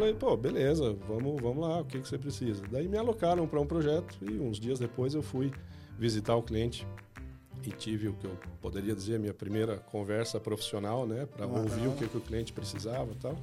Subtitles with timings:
[0.00, 2.62] falei, pô, beleza, vamos, vamos lá, o que, que você precisa?
[2.70, 5.52] Daí me alocaram para um projeto e uns dias depois eu fui
[5.98, 6.86] visitar o cliente
[7.62, 11.62] e tive o que eu poderia dizer minha primeira conversa profissional, né, para uhum.
[11.62, 13.36] ouvir o que, que o cliente precisava, e tal.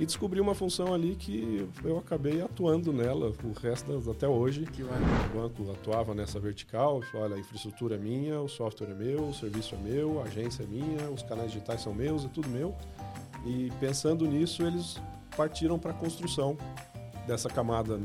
[0.00, 4.64] E descobri uma função ali que eu acabei atuando nela o resto até hoje.
[4.64, 9.32] O banco atuava nessa vertical, olha, a infraestrutura é minha, o software é meu, o
[9.32, 12.74] serviço é meu, a agência é minha, os canais digitais são meus, é tudo meu.
[13.46, 14.98] E pensando nisso, eles
[15.34, 16.56] partiram para a construção
[17.26, 17.98] dessa camada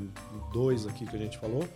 [0.54, 1.68] 2 aqui que a gente falou.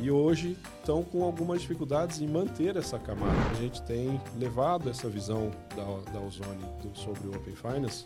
[0.00, 3.50] E hoje estão com algumas dificuldades em manter essa camada.
[3.50, 6.64] A gente tem levado essa visão da, da Ozone
[6.94, 8.04] sobre o Open Finance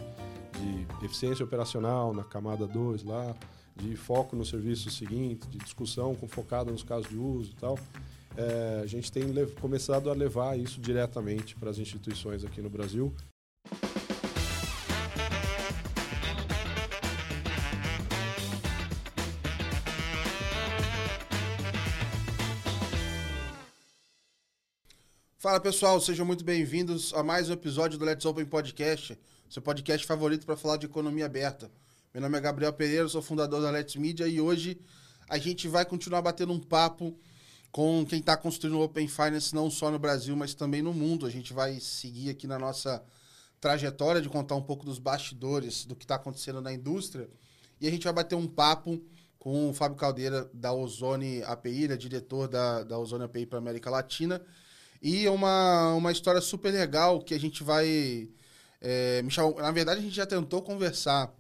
[0.59, 3.35] de eficiência operacional na camada 2 lá,
[3.77, 7.79] de foco no serviço seguinte, de discussão com focada nos casos de uso e tal.
[8.37, 9.25] É, a gente tem
[9.61, 13.13] começado a levar isso diretamente para as instituições aqui no Brasil
[25.43, 29.19] Fala pessoal, sejam muito bem-vindos a mais um episódio do Let's Open Podcast,
[29.51, 31.69] seu podcast favorito para falar de economia aberta.
[32.15, 34.81] Meu nome é Gabriel Pereira, sou fundador da Let's Media e hoje
[35.29, 37.19] a gente vai continuar batendo um papo
[37.73, 41.27] com quem está construindo o Open Finance não só no Brasil, mas também no mundo.
[41.27, 43.03] A gente vai seguir aqui na nossa
[43.61, 47.29] trajetória de contar um pouco dos bastidores do que está acontecendo na indústria
[47.81, 49.03] e a gente vai bater um papo
[49.41, 53.59] com o Fábio Caldeira da Ozone API, ele é diretor da, da Ozone API para
[53.59, 54.41] América Latina
[55.03, 58.29] e uma, uma história super legal que a gente vai.
[58.81, 59.23] É,
[59.59, 61.35] na verdade, a gente já tentou conversar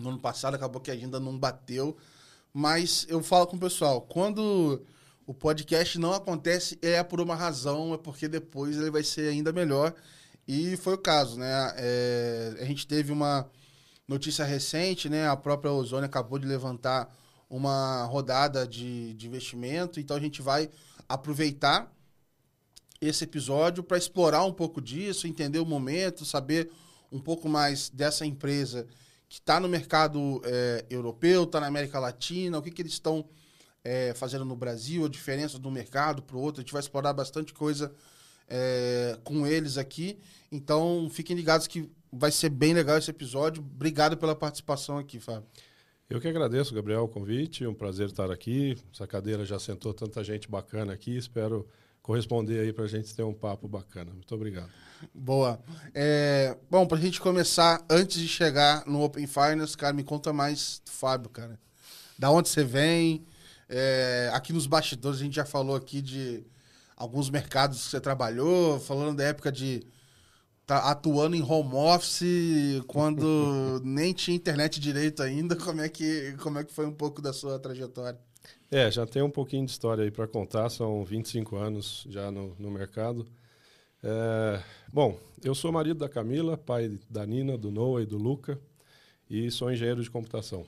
[0.00, 1.96] no ano passado, acabou que ainda não bateu.
[2.52, 4.84] Mas eu falo com o pessoal, quando
[5.26, 9.52] o podcast não acontece, é por uma razão, é porque depois ele vai ser ainda
[9.52, 9.94] melhor.
[10.46, 11.74] E foi o caso, né?
[11.76, 13.48] É, a gente teve uma
[14.08, 15.28] notícia recente, né?
[15.28, 17.14] A própria Ozone acabou de levantar
[17.48, 20.68] uma rodada de, de investimento, então a gente vai
[21.08, 21.92] aproveitar
[23.00, 26.70] esse episódio para explorar um pouco disso, entender o momento, saber
[27.10, 28.86] um pouco mais dessa empresa
[29.28, 33.28] que está no mercado é, europeu, está na América Latina, o que, que eles estão
[33.84, 36.60] é, fazendo no Brasil, a diferença do mercado para o outro.
[36.60, 37.92] A gente vai explorar bastante coisa
[38.48, 40.18] é, com eles aqui.
[40.50, 43.62] Então, fiquem ligados que vai ser bem legal esse episódio.
[43.62, 45.46] Obrigado pela participação aqui, Fábio.
[46.08, 47.66] Eu que agradeço, Gabriel, o convite.
[47.66, 48.78] Um prazer estar aqui.
[48.92, 51.14] Essa cadeira já sentou tanta gente bacana aqui.
[51.14, 51.68] Espero
[52.08, 54.10] corresponder aí para a gente ter um papo bacana.
[54.10, 54.70] Muito obrigado.
[55.12, 55.60] Boa.
[55.94, 60.32] É, bom, para a gente começar, antes de chegar no Open Finance, cara, me conta
[60.32, 61.60] mais do Fábio, cara.
[62.18, 63.26] Da onde você vem?
[63.68, 66.46] É, aqui nos bastidores a gente já falou aqui de
[66.96, 69.86] alguns mercados que você trabalhou, falando da época de
[70.64, 75.54] tá atuando em home office quando nem tinha internet direito ainda.
[75.54, 78.18] Como é que como é que foi um pouco da sua trajetória?
[78.70, 82.54] É, já tem um pouquinho de história aí para contar, são 25 anos já no,
[82.58, 83.26] no mercado.
[84.02, 84.62] É,
[84.92, 88.60] bom, eu sou marido da Camila, pai da Nina, do Noah e do Luca,
[89.28, 90.66] e sou engenheiro de computação.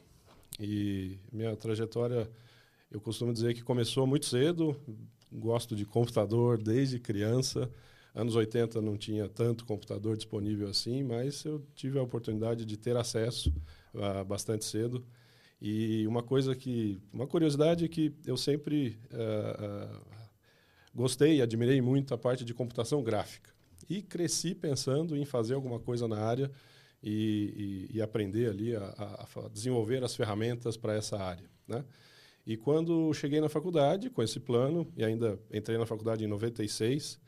[0.59, 2.31] E minha trajetória,
[2.91, 4.77] eu costumo dizer que começou muito cedo,
[5.33, 7.71] gosto de computador desde criança.
[8.15, 12.97] Anos 80 não tinha tanto computador disponível assim, mas eu tive a oportunidade de ter
[12.97, 13.53] acesso
[13.95, 15.05] uh, bastante cedo.
[15.61, 20.01] E uma coisa que, uma curiosidade é que eu sempre uh, uh,
[20.95, 23.51] gostei e admirei muito a parte de computação gráfica.
[23.89, 26.51] E cresci pensando em fazer alguma coisa na área
[27.03, 31.85] e, e, e aprender ali a, a, desenvolver as ferramentas para essa área, né?
[32.47, 37.21] E quando cheguei na faculdade com esse plano, e ainda entrei na faculdade em 96,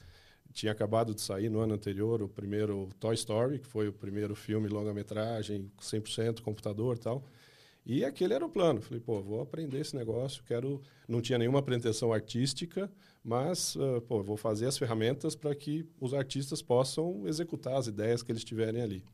[0.52, 4.34] tinha acabado de sair no ano anterior o primeiro Toy Story, que foi o primeiro
[4.34, 7.24] filme longa-metragem, 100% computador e tal.
[7.84, 8.80] E aquele era o plano.
[8.80, 10.80] Falei, pô, vou aprender esse negócio, quero.
[11.08, 12.90] Não tinha nenhuma pretensão artística,
[13.24, 18.22] mas, uh, pô, vou fazer as ferramentas para que os artistas possam executar as ideias
[18.22, 19.04] que eles tiverem ali.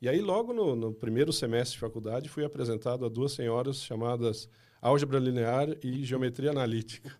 [0.00, 4.48] E aí, logo no, no, primeiro semestre de faculdade, fui apresentado a duas senhoras chamadas
[4.80, 7.10] álgebra linear e geometria analítica.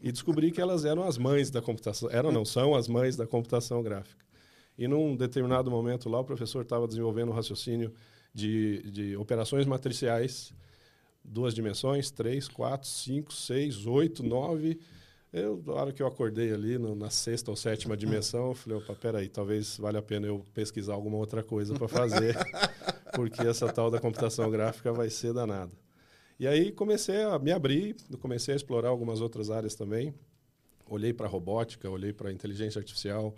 [0.00, 2.10] E descobri que elas eram as mães da computação.
[2.10, 4.22] Eram, não, são as mães da computação gráfica.
[4.76, 7.94] E num determinado momento lá, o professor estava desenvolvendo um raciocínio
[8.34, 10.52] de, de operações matriciais,
[11.22, 14.78] duas dimensões, três, quatro, cinco, seis, oito, nove.
[15.32, 18.78] Eu, na hora que eu acordei ali, no, na sexta ou sétima dimensão, eu falei,
[18.78, 22.36] opa, peraí, talvez valha a pena eu pesquisar alguma outra coisa para fazer,
[23.14, 25.72] porque essa tal da computação gráfica vai ser danada.
[26.38, 30.14] E aí comecei a me abrir, comecei a explorar algumas outras áreas também.
[30.88, 33.34] Olhei para robótica, olhei para inteligência artificial,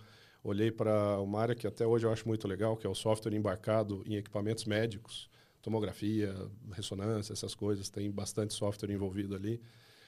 [0.47, 3.35] olhei para uma área que até hoje eu acho muito legal, que é o software
[3.35, 5.29] embarcado em equipamentos médicos.
[5.61, 6.33] tomografia,
[6.71, 9.61] ressonância, essas coisas, tem bastante software envolvido ali.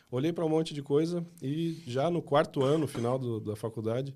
[0.09, 4.15] Olhei para um monte de coisa e já no quarto ano, final do, da faculdade,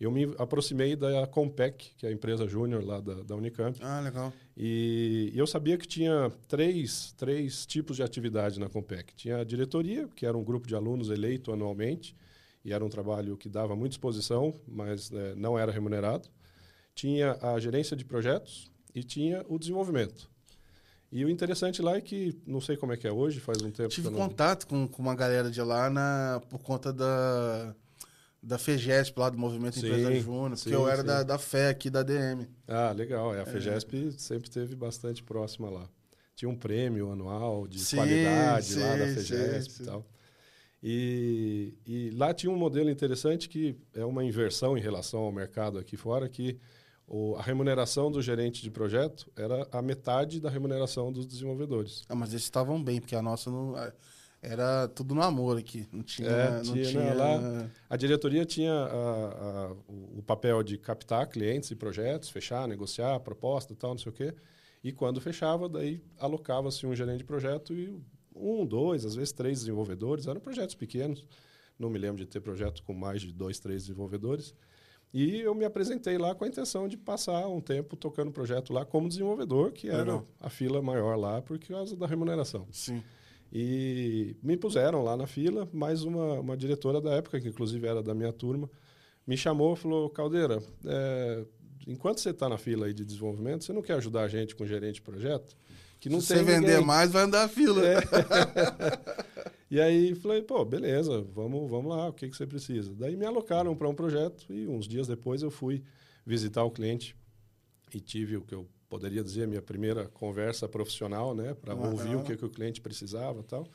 [0.00, 3.78] eu me aproximei da Compec, que é a empresa júnior lá da, da, Unicamp.
[3.82, 4.32] Ah, legal.
[4.56, 9.14] E, e, eu sabia que tinha três, três tipos de atividade na Compec.
[9.14, 12.14] Tinha a diretoria, que era um grupo de alunos eleito anualmente,
[12.64, 16.28] e era um trabalho que dava muita exposição, mas né, não era remunerado.
[16.94, 20.30] Tinha a gerência de projetos e tinha o desenvolvimento.
[21.12, 23.70] E o interessante lá é que, não sei como é que é hoje, faz um
[23.70, 24.28] tempo Tive que eu não...
[24.28, 27.74] contato com, com uma galera de lá na, por conta da,
[28.42, 31.90] da FEGESP, lá do Movimento sim, Empresa Júnior, porque eu era da, da FE aqui
[31.90, 32.48] da DM.
[32.66, 33.34] Ah, legal.
[33.34, 34.10] É, a FEGESP é.
[34.18, 35.88] sempre teve bastante próxima lá.
[36.34, 40.06] Tinha um prêmio anual de sim, qualidade lá da FEGESP e tal.
[40.86, 45.78] E, e lá tinha um modelo interessante que é uma inversão em relação ao mercado
[45.78, 46.58] aqui fora, que
[47.08, 52.04] o, a remuneração do gerente de projeto era a metade da remuneração dos desenvolvedores.
[52.06, 53.74] Ah, mas eles estavam bem, porque a nossa não
[54.42, 55.88] era tudo no amor aqui.
[55.90, 56.28] Não tinha.
[56.28, 57.14] É, não tinha, tinha...
[57.14, 57.70] lá.
[57.88, 63.18] A diretoria tinha a, a, o, o, papel de captar clientes e projetos, fechar, negociar,
[63.20, 64.34] proposta e tal, não sei o quê.
[64.82, 67.98] E quando fechava, daí alocava-se um gerente de projeto e
[68.34, 70.26] um, dois, às vezes três desenvolvedores.
[70.26, 71.24] Eram projetos pequenos.
[71.78, 74.54] Não me lembro de ter projeto com mais de dois, três desenvolvedores.
[75.12, 78.72] E eu me apresentei lá com a intenção de passar um tempo tocando o projeto
[78.72, 80.26] lá como desenvolvedor, que era Legal.
[80.40, 82.66] a fila maior lá por causa da remuneração.
[82.72, 83.00] Sim.
[83.52, 88.02] E me puseram lá na fila, mas uma, uma diretora da época, que inclusive era
[88.02, 88.68] da minha turma,
[89.24, 91.44] me chamou e falou: Caldeira, é,
[91.86, 94.66] enquanto você está na fila aí de desenvolvimento, você não quer ajudar a gente com
[94.66, 95.56] gerente de projeto?
[96.04, 96.60] Que não Se ninguém.
[96.60, 97.82] vender mais, vai andar a fila.
[97.82, 97.96] É.
[99.70, 102.94] e aí falei, pô, beleza, vamos, vamos lá, o que, que você precisa?
[102.94, 105.82] Daí me alocaram para um projeto e uns dias depois eu fui
[106.26, 107.16] visitar o cliente
[107.94, 111.92] e tive o que eu poderia dizer, a minha primeira conversa profissional, né, para uhum.
[111.92, 113.66] ouvir o que, que o cliente precisava e tal.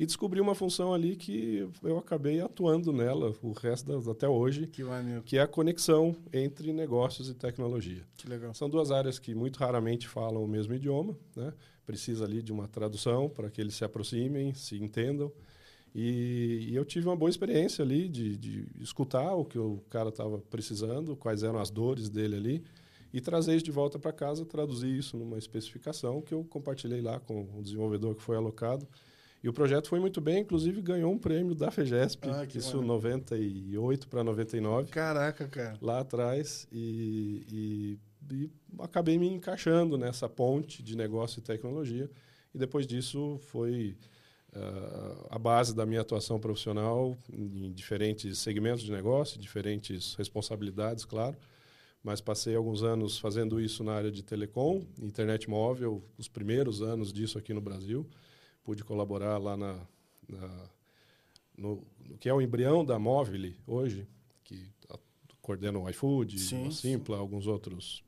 [0.00, 4.66] E descobri uma função ali que eu acabei atuando nela o resto das, até hoje,
[4.66, 4.82] que,
[5.26, 8.02] que é a conexão entre negócios e tecnologia.
[8.16, 8.54] Que legal.
[8.54, 11.52] São duas áreas que muito raramente falam o mesmo idioma, né?
[11.84, 15.30] Precisa ali de uma tradução para que eles se aproximem, se entendam.
[15.94, 20.08] E, e, eu tive uma boa experiência ali de, de escutar o que o cara
[20.08, 22.64] estava precisando, quais eram as dores dele ali
[23.12, 27.20] e trazer isso de volta para casa, traduzir isso numa especificação que eu compartilhei lá
[27.20, 28.88] com o desenvolvedor que foi alocado.
[29.42, 33.16] E o projeto foi muito bem, inclusive ganhou um prêmio da FEGESP, ah, isso maravilha.
[33.16, 34.90] 98 para 99.
[34.90, 35.78] Caraca, cara.
[35.80, 36.68] Lá atrás.
[36.70, 37.98] E,
[38.30, 42.10] e, e, acabei me encaixando nessa ponte de negócio e tecnologia.
[42.54, 43.96] E depois disso foi
[44.54, 51.36] uh, a base da minha atuação profissional em diferentes segmentos de negócio, diferentes responsabilidades, claro
[52.02, 57.12] mas passei alguns anos fazendo isso na área de telecom, internet móvel, os primeiros anos
[57.12, 58.08] disso aqui no Brasil.
[58.62, 59.80] Pude colaborar lá na,
[60.28, 60.70] na
[61.56, 64.06] no, no, que é o embrião da Móvel hoje,
[64.44, 64.70] que
[65.40, 67.20] coordena o iFood, sim, a Simpla, sim.
[67.20, 68.04] alguns outros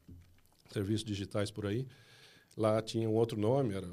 [0.71, 1.87] serviços digitais por aí.
[2.57, 3.89] Lá tinha um outro nome, era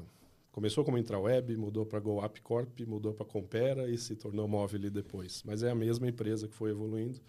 [0.52, 5.42] começou como Intraweb, mudou para GoApp Corp, mudou para Compera e se tornou Móvel depois.
[5.44, 7.20] Mas é a mesma empresa que foi evoluindo.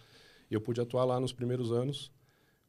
[0.50, 2.12] Eu pude atuar lá nos primeiros anos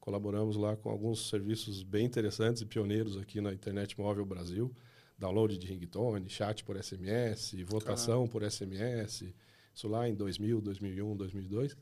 [0.02, 4.68] Colaboramos lá com alguns serviços bem interessantes e pioneiros aqui na internet móvel Brasil.
[5.18, 9.32] Download de ringtone, chat por SMS, votação por SMS.
[9.74, 11.76] Isso lá em 2000, 2001, 2002.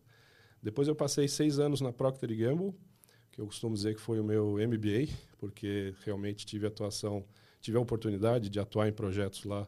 [0.63, 2.75] Depois eu passei seis anos na Procter Gamble,
[3.31, 7.25] que eu costumo dizer que foi o meu MBA, porque realmente tive atuação,
[7.61, 9.67] tive a oportunidade de atuar em projetos lá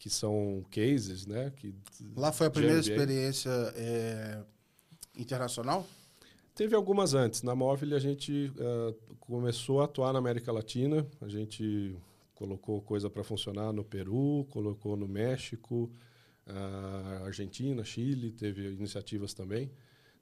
[0.00, 1.52] que são cases, né?
[1.56, 1.74] Que,
[2.16, 2.90] lá foi a primeira MBA.
[2.90, 4.42] experiência é,
[5.14, 5.86] internacional?
[6.54, 7.42] Teve algumas antes.
[7.42, 11.06] Na Móvel a gente uh, começou a atuar na América Latina.
[11.20, 11.94] A gente
[12.40, 15.92] colocou coisa para funcionar no Peru, colocou no México,
[17.26, 19.70] Argentina, Chile, teve iniciativas também.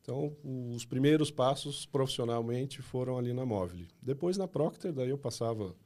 [0.02, 0.37] Então,
[0.75, 3.87] os primeiros passos profissionalmente foram ali na Móvel.
[4.02, 5.76] Depois na Procter, daí eu passava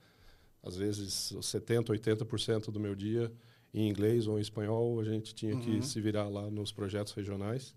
[0.62, 3.30] às vezes 70, 80% do meu dia
[3.74, 5.60] em inglês ou em espanhol, a gente tinha uhum.
[5.60, 7.74] que se virar lá nos projetos regionais.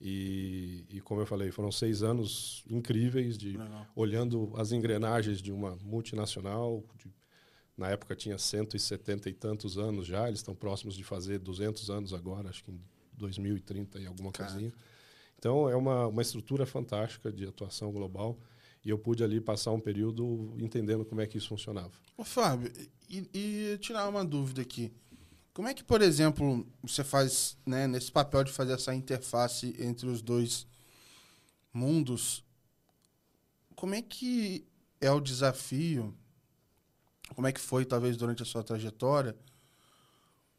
[0.00, 3.86] E, e, como eu falei, foram seis anos incríveis de Legal.
[3.94, 6.82] olhando as engrenagens de uma multinacional.
[6.96, 7.12] De,
[7.76, 12.12] na época tinha 170 e tantos anos já, eles estão próximos de fazer 200 anos
[12.12, 12.80] agora, acho que em
[13.14, 14.50] 2030 e alguma Cara.
[14.50, 14.72] coisinha.
[15.38, 18.38] Então é uma, uma estrutura fantástica de atuação global
[18.84, 21.92] e eu pude ali passar um período entendendo como é que isso funcionava.
[22.16, 22.72] Ô, Fábio,
[23.08, 24.92] e, e tirar uma dúvida aqui.
[25.52, 30.06] Como é que, por exemplo, você faz, né, nesse papel de fazer essa interface entre
[30.06, 30.66] os dois
[31.72, 32.44] mundos,
[33.74, 34.66] como é que
[35.00, 36.16] é o desafio
[37.34, 39.36] como é que foi, talvez, durante a sua trajetória,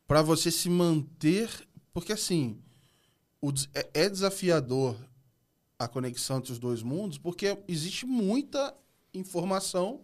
[0.07, 1.49] para você se manter.
[1.91, 2.59] Porque, assim,
[3.41, 4.95] o, é, é desafiador
[5.77, 8.73] a conexão entre os dois mundos, porque existe muita
[9.13, 10.01] informação, uhum.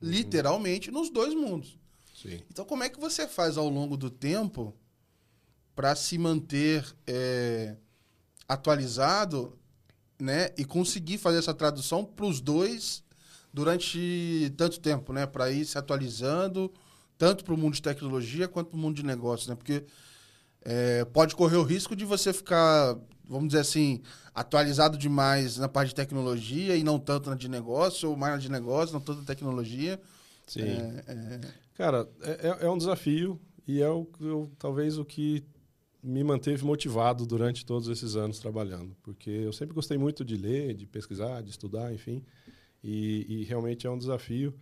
[0.00, 1.78] literalmente, nos dois mundos.
[2.14, 2.40] Sim.
[2.50, 4.74] Então, como é que você faz ao longo do tempo
[5.74, 7.76] para se manter é,
[8.46, 9.58] atualizado
[10.20, 13.02] né, e conseguir fazer essa tradução para os dois
[13.52, 16.72] durante tanto tempo, né, para ir se atualizando
[17.18, 19.84] tanto para o mundo de tecnologia quanto para o mundo de negócios, né, porque
[20.62, 22.96] é, pode correr o risco de você ficar,
[23.28, 24.00] vamos dizer assim,
[24.34, 28.38] atualizado demais na parte de tecnologia e não tanto na de negócio, ou mais na
[28.40, 30.00] de negócio, não tanto na tecnologia.
[30.46, 30.62] Sim.
[30.62, 31.40] É, é...
[31.74, 35.44] Cara, é, é, é um desafio e é o, eu, talvez o que
[36.02, 40.74] me manteve motivado durante todos esses anos trabalhando, porque eu sempre gostei muito de ler,
[40.74, 42.24] de pesquisar, de estudar, enfim,
[42.82, 44.54] e, e realmente é um desafio.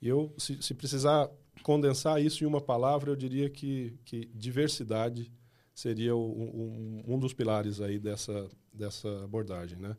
[0.00, 1.30] Eu, se, se, precisar
[1.62, 5.32] condensar isso em uma palavra, eu diria que, que diversidade
[5.74, 9.96] seria um, um, dos pilares aí dessa, dessa abordagem, né?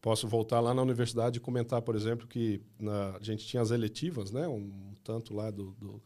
[0.00, 3.70] Posso voltar lá na universidade e comentar, por exemplo, que na, a gente tinha as
[3.70, 4.46] eletivas, né?
[4.46, 6.02] Um tanto lá do, do,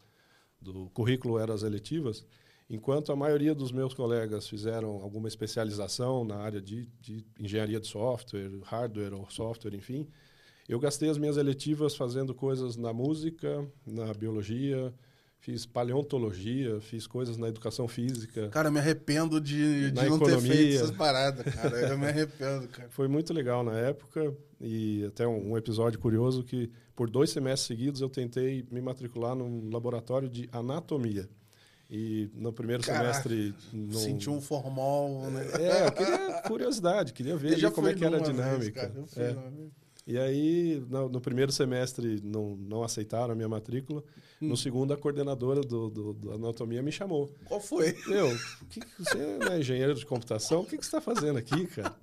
[0.61, 2.25] do currículo eram as eletivas,
[2.73, 7.87] Enquanto a maioria dos meus colegas fizeram alguma especialização na área de, de engenharia de
[7.87, 10.07] software, hardware ou software, enfim,
[10.73, 14.93] eu gastei as minhas eletivas fazendo coisas na música, na biologia,
[15.37, 18.47] fiz paleontologia, fiz coisas na educação física.
[18.49, 20.37] Cara, eu me arrependo de, de não economia.
[20.37, 21.89] ter feito essas paradas, cara.
[21.89, 22.89] Eu me arrependo, cara.
[22.89, 27.67] Foi muito legal na época e até um, um, episódio curioso que por dois semestres
[27.67, 31.27] seguidos eu tentei me matricular num laboratório de anatomia.
[31.89, 33.53] E no primeiro Caraca, semestre.
[33.73, 33.99] No...
[33.99, 35.45] Senti um formol, né?
[35.59, 38.87] É, eu queria curiosidade, queria ver como é que era a dinâmica.
[38.87, 39.35] Vez, é.
[40.05, 44.03] E aí, no, no, primeiro semestre, não, não aceitaram a minha matrícula.
[44.41, 44.49] Hum.
[44.49, 47.29] No segundo, a coordenadora do, do, do, anatomia me chamou.
[47.45, 47.95] Qual foi?
[48.07, 48.29] Meu,
[48.69, 49.17] que, você
[49.51, 50.61] é engenheiro de computação?
[50.61, 51.95] O que, que você está fazendo aqui, cara?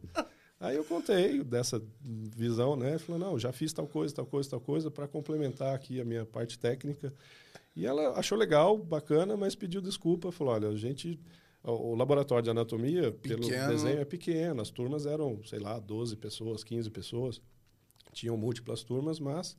[0.61, 2.99] Aí eu contei dessa visão, né?
[2.99, 6.25] Falei, não, já fiz tal coisa, tal coisa, tal coisa, para complementar aqui a minha
[6.25, 7.12] parte técnica.
[7.76, 10.33] E ela achou legal, bacana, mas pediu desculpa.
[10.33, 11.19] Falou: olha, a gente.
[11.62, 13.47] O, laboratório de anatomia, pequeno.
[13.47, 14.62] pelo desenho, é pequeno.
[14.62, 17.40] As turmas eram, sei lá, 12 pessoas, 15 pessoas.
[18.18, 19.56] Tinham múltiplas turmas, mas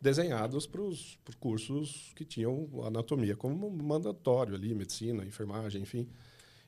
[0.00, 6.08] desenhados para os cursos que tinham anatomia como mandatório ali, medicina, enfermagem, enfim.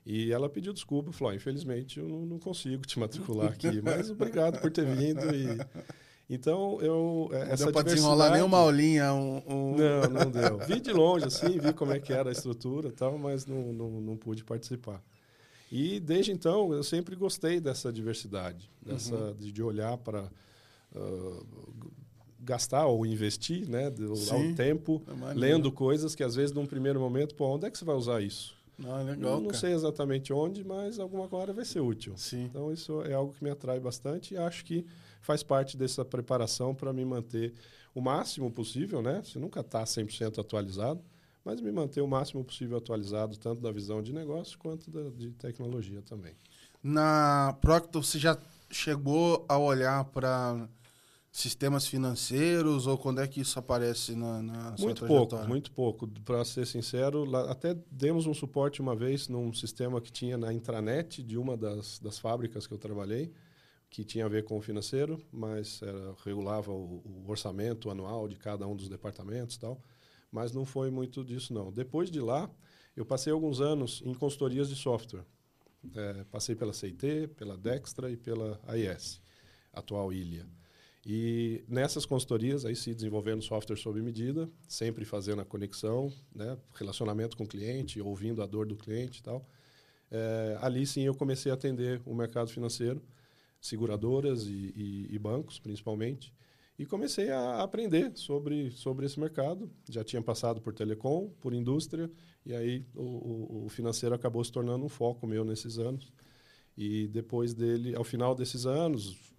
[0.05, 4.61] E ela pediu desculpa, falou: infelizmente eu não, não consigo te matricular aqui, mas obrigado
[4.61, 5.59] por ter vindo e
[6.29, 7.29] então, eu.
[7.33, 9.13] É, não essa deu para desenrolar nem uma aulinha.
[9.13, 9.77] Um, um...
[9.79, 10.59] Não, não deu.
[10.67, 14.01] Vi de longe, assim, vi como é que era a estrutura tal, mas não, não,
[14.01, 15.03] não pude participar.
[15.71, 19.35] E desde então, eu sempre gostei dessa diversidade, dessa, uhum.
[19.35, 20.31] de, de, olhar para.
[20.95, 21.47] Uh,
[22.41, 26.99] gastar ou investir, né, do, ao tempo, é lendo coisas que às vezes num primeiro
[26.99, 28.57] momento, pô, onde é que você vai usar isso?
[28.79, 32.15] Não, é legal, não, não sei exatamente onde, mas alguma hora vai ser útil.
[32.17, 32.45] Sim.
[32.45, 34.87] Então isso é algo que me atrai bastante e acho que
[35.21, 37.53] faz parte dessa preparação para me manter
[37.95, 39.21] o máximo possível, né?
[39.25, 41.03] Você nunca está 100% atualizado,
[41.45, 45.33] mas me manter o máximo possível atualizado, tanto da visão de negócio quanto da, de
[45.33, 46.35] tecnologia também.
[46.81, 48.39] Na Proctor, você já
[48.71, 50.69] chegou a olhar para
[51.39, 56.45] sistemas financeiros ou quando é que isso aparece na, na muito pouco muito pouco para
[56.45, 61.23] ser sincero lá, até demos um suporte uma vez num sistema que tinha na intranet
[61.23, 63.33] de uma das, das fábricas que eu trabalhei
[63.91, 68.37] que tinha a ver com o financeiro, mas era, regulava o, o, orçamento anual de
[68.37, 69.83] cada um dos departamentos tal.
[70.31, 71.73] Mas não foi muito disso, não.
[71.73, 72.51] Depois de lá,
[72.95, 75.25] eu passei alguns anos em consultorias de software.
[75.95, 79.23] É, passei pela CIT, pela Dextra e pela AIS,
[79.73, 80.47] atual Ilha.
[81.11, 87.35] E nessas consultorias, aí se desenvolvendo software sob medida, sempre fazendo a conexão, né, relacionamento
[87.35, 89.49] com o cliente, ouvindo a dor do cliente e tal.
[90.11, 93.03] É, ali sim eu comecei a atender o mercado financeiro,
[93.59, 96.31] seguradoras e, e, e, bancos, principalmente.
[96.79, 99.71] E comecei a aprender sobre, sobre esse mercado.
[99.89, 102.11] Já tinha passado por telecom, por indústria,
[102.45, 106.13] e aí o, o, financeiro acabou se tornando um foco meu nesses anos.
[106.77, 109.38] E depois dele, ao final desses anos,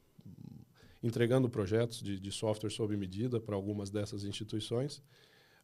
[1.02, 5.02] entregando projetos de, de software sob medida para algumas dessas instituições,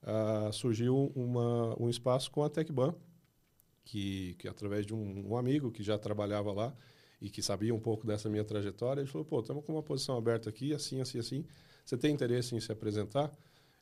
[0.03, 2.95] uh, surgiu uma, um espaço com a TecBan,
[3.83, 6.75] que, que através de um, um amigo que já trabalhava lá,
[7.21, 10.17] e que sabia um pouco dessa minha trajetória, ele falou: pô, estamos com uma posição
[10.17, 11.45] aberta aqui, assim, assim, assim.
[11.83, 13.31] Você tem interesse em se apresentar?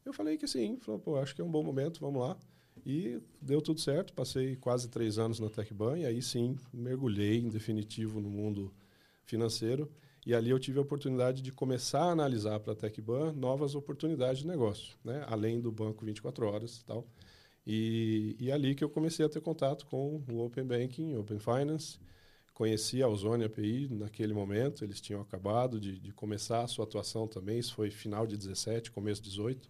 [0.06, 0.78] Eu falei que sim.
[0.80, 2.38] Falou: pô, acho que é um bom momento, vamos lá.
[2.86, 4.14] E deu tudo certo.
[4.14, 8.74] Passei quase três anos na TecBan e aí sim mergulhei em definitivo no mundo
[9.26, 9.92] financeiro.
[10.26, 14.40] E ali eu tive a oportunidade de começar a analisar para a TecBan novas oportunidades
[14.40, 15.26] de negócio, né?
[15.28, 17.06] além do banco 24 horas e tal.
[17.66, 22.00] E, e ali que eu comecei a ter contato com o Open Banking, Open Finance.
[22.54, 27.28] Conheci a Ozone API naquele momento, eles tinham acabado de, de começar a sua atuação
[27.28, 29.68] também, isso foi final de 17, começo de 18,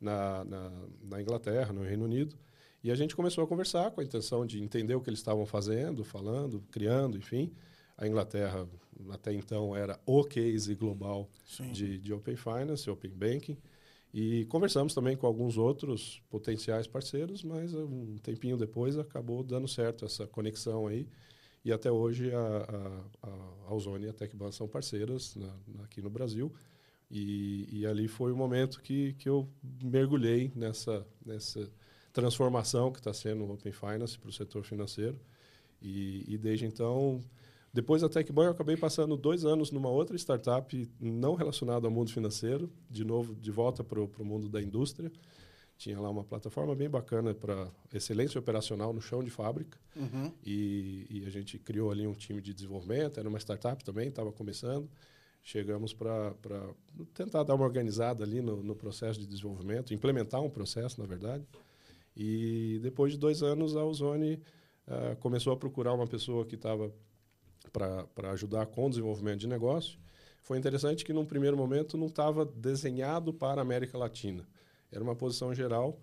[0.00, 2.34] na, na, na Inglaterra, no Reino Unido.
[2.82, 5.44] E a gente começou a conversar com a intenção de entender o que eles estavam
[5.44, 7.52] fazendo, falando, criando, enfim.
[7.96, 8.68] A Inglaterra,
[9.10, 11.28] até então, era o case global
[11.72, 13.56] de, de Open Finance, Open Banking.
[14.12, 20.04] E conversamos também com alguns outros potenciais parceiros, mas um tempinho depois acabou dando certo
[20.04, 21.06] essa conexão aí.
[21.64, 26.00] E até hoje a, a, a Ozone e a TecBan são parceiras na, na, aqui
[26.00, 26.52] no Brasil.
[27.10, 29.48] E, e, ali foi o momento que, que eu
[29.82, 31.70] mergulhei nessa, nessa
[32.12, 35.20] transformação que está sendo o Open Finance para o setor financeiro.
[35.82, 37.20] E, e desde então
[37.76, 42.10] depois da TechBoy, eu acabei passando dois anos numa outra startup não relacionada ao mundo
[42.10, 45.12] financeiro, de novo, de volta para o mundo da indústria.
[45.76, 49.78] Tinha lá uma plataforma bem bacana para excelência operacional no chão de fábrica.
[49.94, 50.32] Uhum.
[50.42, 54.32] E, e, a gente criou ali um time de desenvolvimento, era uma startup também, estava
[54.32, 54.88] começando.
[55.42, 56.32] Chegamos para
[57.12, 61.44] tentar dar uma organizada ali no, no processo de desenvolvimento, implementar um processo, na verdade.
[62.16, 64.40] E depois de dois anos, a Ozone
[64.88, 66.90] uh, começou a procurar uma pessoa que estava
[67.70, 69.98] para ajudar com o desenvolvimento de negócio.
[70.42, 74.46] Foi interessante que, num primeiro momento, não estava desenhado para a América Latina.
[74.92, 76.00] Era uma posição geral,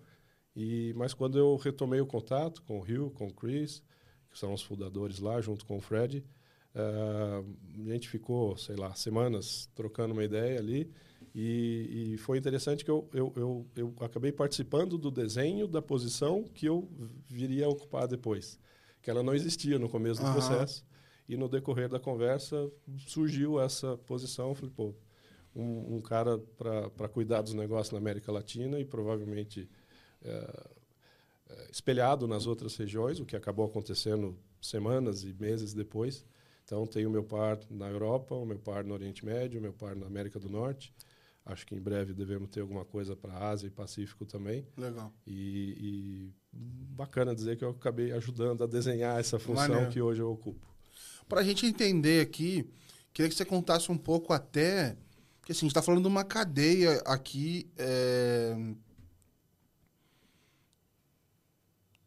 [0.54, 3.82] e mas quando eu retomei o contato com o Rio, com o Chris,
[4.30, 6.24] que são os fundadores lá, junto com o Fred,
[6.74, 10.92] uh, a gente ficou, sei lá, semanas trocando uma ideia ali,
[11.34, 16.44] e, e foi interessante que eu, eu, eu, eu, acabei participando do desenho da posição
[16.44, 16.88] que eu
[17.26, 18.58] viria a ocupar depois,
[19.02, 20.32] que ela não existia no começo do uhum.
[20.32, 20.84] processo.
[21.28, 24.54] E no decorrer da conversa surgiu essa posição.
[24.54, 24.94] Falei, pô,
[25.54, 29.68] um, um cara para cuidar dos negócios na América Latina e provavelmente
[30.22, 30.70] é,
[31.70, 36.24] espelhado nas outras regiões, o que acabou acontecendo semanas e meses depois.
[36.64, 39.72] Então, tenho o meu par na Europa, o meu par no Oriente Médio, o meu
[39.72, 40.94] par na América do Norte.
[41.44, 44.66] Acho que em breve devemos ter alguma coisa para a Ásia e Pacífico também.
[44.78, 45.12] Legal.
[45.26, 46.34] E, e,
[46.94, 49.90] bacana dizer que eu acabei ajudando a desenhar essa função Maneiro.
[49.90, 50.73] que hoje eu ocupo.
[51.28, 52.68] Para a gente entender aqui,
[53.12, 54.96] queria que você contasse um pouco até.
[55.40, 57.68] Porque assim, a gente está falando de uma cadeia aqui.
[57.76, 58.56] É,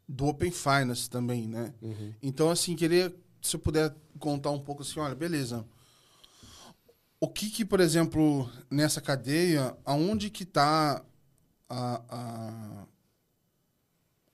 [0.07, 1.73] do Open Finance também, né?
[1.81, 2.13] Uhum.
[2.21, 5.65] Então, assim, queria, se eu puder contar um pouco assim, olha, beleza.
[7.19, 11.03] O que que, por exemplo, nessa cadeia, aonde que está
[11.67, 12.87] a, a,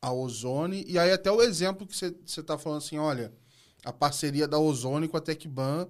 [0.02, 0.86] a ozone?
[0.88, 3.34] E aí até o exemplo que você está falando assim, olha,
[3.84, 5.88] a parceria da Ozone com a Tecban.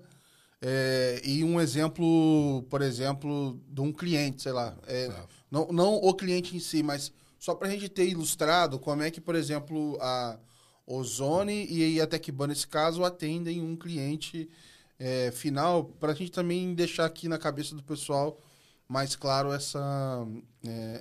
[0.61, 4.75] É, e um exemplo, por exemplo, de um cliente, sei lá.
[4.87, 5.11] É,
[5.51, 9.11] não, não o cliente em si, mas só para a gente ter ilustrado como é
[9.11, 10.39] que, por exemplo, a
[10.87, 14.49] Ozone e a Tecban, nesse caso, atendem um cliente
[14.97, 18.39] é, final, para a gente também deixar aqui na cabeça do pessoal
[18.87, 20.25] mais claro essa,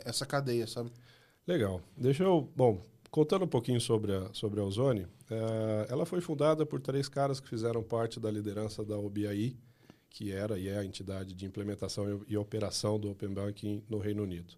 [0.05, 0.91] essa cadeia, sabe?
[1.47, 1.81] Legal.
[1.97, 2.49] Deixa eu.
[2.57, 7.09] Bom, contando um pouquinho sobre a, sobre a Ozone, é, ela foi fundada por três
[7.09, 9.57] caras que fizeram parte da liderança da OBI,
[10.11, 13.99] que era e é a entidade de implementação e, e operação do Open Banking no
[13.99, 14.55] Reino Unido.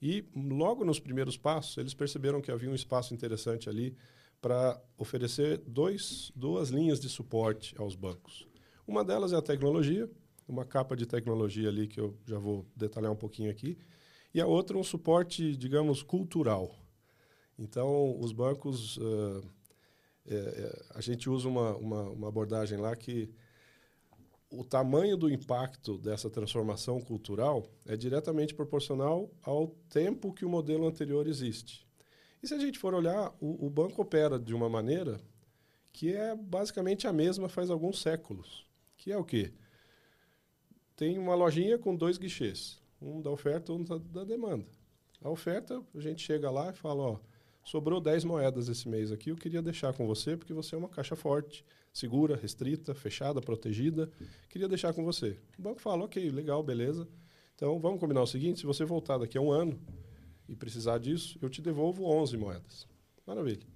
[0.00, 3.96] E logo nos primeiros passos, eles perceberam que havia um espaço interessante ali
[4.40, 8.46] para oferecer dois, duas linhas de suporte aos bancos.
[8.86, 10.08] Uma delas é a tecnologia,
[10.48, 13.76] uma capa de tecnologia ali que eu já vou detalhar um pouquinho aqui,
[14.32, 16.74] e a outra um suporte, digamos, cultural.
[17.58, 19.42] Então, os bancos, uh,
[20.30, 23.30] é, é, a gente usa uma, uma, uma, abordagem lá que
[24.50, 30.86] o tamanho do impacto dessa transformação cultural é diretamente proporcional ao tempo que o modelo
[30.86, 31.86] anterior existe.
[32.42, 35.18] E se a gente for olhar, o, o banco opera de uma maneira
[35.92, 38.66] que é basicamente a mesma faz alguns séculos.
[38.96, 39.52] Que é o quê?
[40.94, 44.66] Tem uma lojinha com dois guichês, um da oferta e um da, da demanda.
[45.22, 47.18] A oferta, a gente chega lá e fala, ó,
[47.68, 50.88] Sobrou 10 moedas esse mês aqui, eu queria deixar com você, porque você é uma
[50.88, 54.10] caixa forte, segura, restrita, fechada, protegida.
[54.48, 55.38] Queria deixar com você.
[55.58, 57.06] O banco fala, ok, legal, beleza.
[57.54, 59.78] Então, vamos combinar o seguinte, se você voltar daqui a um ano
[60.48, 62.88] e precisar disso, eu te devolvo 11 moedas.
[63.26, 63.66] Maravilha.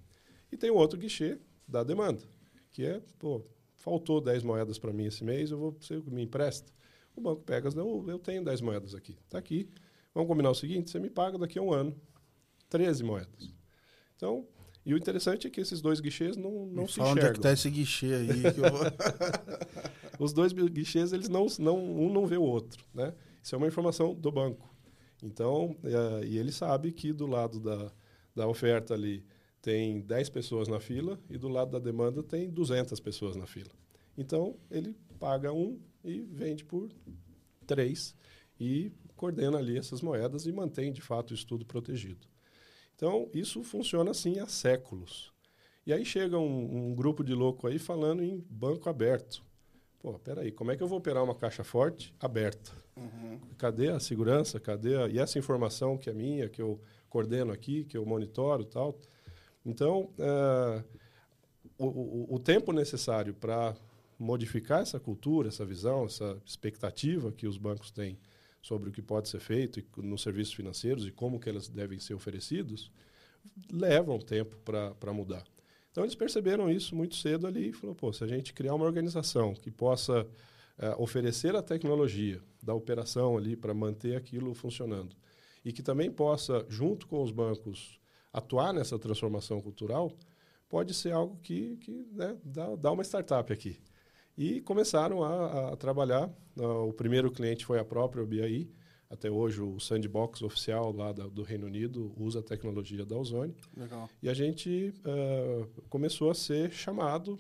[0.51, 2.23] E tem um outro guichê da demanda,
[2.71, 3.45] que é, pô,
[3.77, 6.73] faltou 10 moedas para mim esse mês, eu vou, você me empresta?
[7.15, 9.19] O banco pega, não, eu tenho 10 moedas aqui.
[9.23, 9.69] Está aqui.
[10.15, 11.95] Vamos combinar o seguinte, você me paga daqui a um ano
[12.71, 13.62] 13 moedas.
[14.23, 14.47] Então,
[14.87, 17.31] e o interessante é que esses dois guichês não, não se fala enxergam.
[17.31, 18.29] onde é que tá esse guichê aí.
[18.45, 20.23] Eu...
[20.25, 23.13] os dois guichês, eles não, não, um não vê o outro, né?
[23.43, 24.73] Isso é uma informação do banco.
[25.21, 27.91] Então, é, e ele sabe que do lado da,
[28.33, 29.27] da oferta ali
[29.61, 33.73] tem 10 pessoas na fila e do lado da demanda tem 200 pessoas na fila.
[34.17, 36.89] Então, ele paga um e vende por
[37.67, 38.15] três
[38.61, 42.32] e coordena ali essas moedas e mantém, de fato, o estudo protegido.
[43.03, 45.33] Então, isso funciona assim há séculos.
[45.85, 49.43] E aí chega um, um grupo de louco aí falando em banco aberto.
[49.99, 52.71] Pô, peraí, como é que eu vou operar uma caixa forte aberta?
[52.97, 53.41] Uhum.
[53.59, 54.61] Cadê a segurança?
[54.61, 55.09] Cadê a...
[55.09, 58.97] E essa informação que é minha, que eu coordeno aqui, que eu monitoro tal?
[59.67, 60.85] Então, uh,
[61.77, 63.75] o, o, o tempo necessário para
[64.17, 68.17] modificar essa cultura, essa visão, essa expectativa que os bancos têm
[68.63, 72.15] sobre o que pode ser feito nos serviços financeiros e como que eles devem ser
[72.15, 72.91] oferecidos,
[73.71, 75.45] levam tempo para mudar.
[75.91, 78.87] Então eles perceberam isso muito cedo ali e falou, pô, se a gente criar uma
[78.87, 80.27] organização que possa
[80.79, 85.15] é, oferecer a tecnologia da operação ali para manter aquilo funcionando
[85.65, 88.01] e que também possa, junto com os bancos,
[88.33, 90.17] atuar nessa transformação cultural,
[90.69, 93.79] pode ser algo que, que né, dá, dá uma startup aqui.
[94.37, 96.31] E começaram a, a trabalhar.
[96.57, 98.71] Uh, o primeiro cliente foi a própria BI.
[99.11, 103.55] Até hoje, o sandbox oficial lá da, do Reino Unido usa a tecnologia da Ozone.
[103.77, 104.09] Legal.
[104.23, 107.39] E a gente uh, começou a ser chamado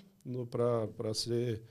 [0.50, 1.62] para ser.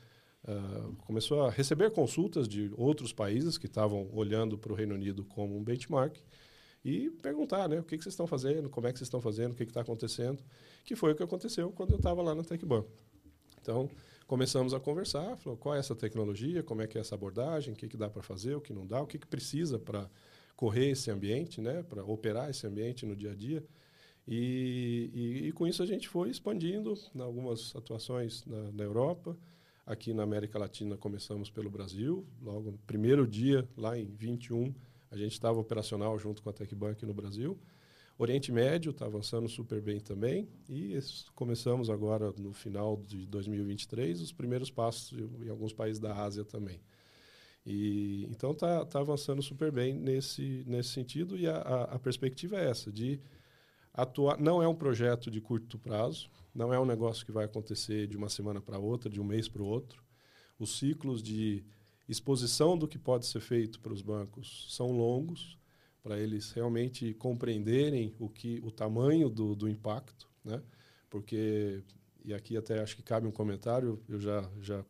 [0.44, 5.24] Uh, começou a receber consultas de outros países que estavam olhando para o Reino Unido
[5.24, 6.18] como um benchmark
[6.84, 9.52] e perguntar, né, o que, que vocês estão fazendo, como é que vocês estão fazendo,
[9.52, 10.44] o que está acontecendo,
[10.84, 12.88] que foi o que aconteceu quando eu estava lá na TecBank.
[13.62, 13.88] Então,
[14.32, 17.76] começamos a conversar, falou qual é essa tecnologia, como é que é essa abordagem, o
[17.76, 20.10] que, que dá para fazer, o que não dá, o que, que precisa para
[20.56, 23.62] correr esse ambiente, né, para operar esse ambiente no dia a dia.
[24.26, 29.38] E, e, e, com isso a gente foi expandindo em algumas atuações na, na, Europa.
[29.86, 32.26] Aqui na América Latina começamos pelo Brasil.
[32.42, 34.74] Logo no primeiro dia, lá em 21,
[35.12, 37.60] a gente estava operacional junto com a TecBank no Brasil.
[38.22, 40.96] Oriente Médio está avançando super bem também e
[41.34, 46.80] começamos agora no final de 2023 os primeiros passos em alguns países da Ásia também.
[47.66, 52.58] E então está tá avançando super bem nesse nesse sentido e a, a, a perspectiva
[52.62, 53.20] é essa de
[53.92, 54.40] atuar.
[54.40, 58.18] Não é um projeto de curto prazo, não é um negócio que vai acontecer de
[58.18, 60.04] uma semana para outra, de um mês para o outro.
[60.60, 61.66] Os ciclos de
[62.08, 65.60] exposição do que pode ser feito para os bancos são longos
[66.04, 70.62] para eles realmente compreenderem o que o tamanho do, do impacto, né?
[71.10, 71.84] Porque
[72.24, 74.84] e aqui até acho que cabe um comentário, eu já já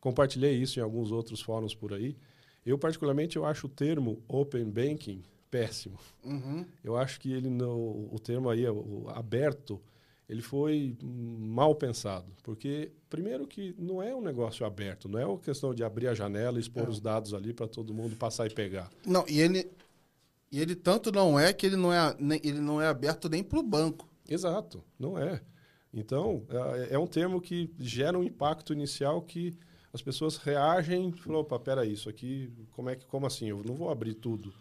[0.00, 2.16] compartilhei isso em alguns outros fóruns por aí.
[2.64, 5.98] Eu particularmente eu acho o termo open banking péssimo.
[6.22, 6.64] Uhum.
[6.82, 9.80] Eu acho que ele no, o termo aí o, aberto
[10.26, 15.38] ele foi mal pensado, porque primeiro que não é um negócio aberto, não é uma
[15.38, 16.88] questão de abrir a janela e expor é.
[16.88, 18.90] os dados ali para todo mundo passar e pegar.
[19.06, 19.70] Não, e ele
[20.50, 23.58] e ele tanto não é que ele não é, ele não é aberto nem para
[23.58, 24.08] o banco.
[24.28, 25.42] Exato, não é.
[25.92, 29.56] Então, é, é, um termo que gera um impacto inicial que
[29.92, 33.48] as pessoas reagem e falam, opa, peraí, isso aqui, como, é que, como assim?
[33.48, 34.52] Eu não vou abrir tudo.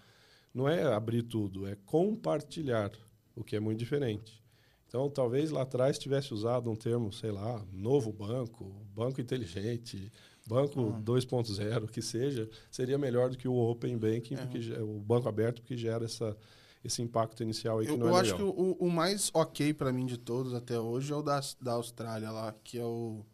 [0.53, 2.91] Não é abrir tudo, é compartilhar,
[3.35, 4.43] o que é muito diferente.
[4.87, 10.11] Então, talvez lá atrás tivesse usado um termo, sei lá, novo banco, banco inteligente,
[10.45, 11.03] banco uhum.
[11.03, 14.37] 2.0, que seja, seria melhor do que o Open Banking, é.
[14.37, 16.35] porque, o banco aberto, porque gera essa,
[16.83, 19.73] esse impacto inicial aí que eu, não é Eu acho que o, o mais ok
[19.73, 23.25] para mim de todos até hoje é o da, da Austrália lá, que é o,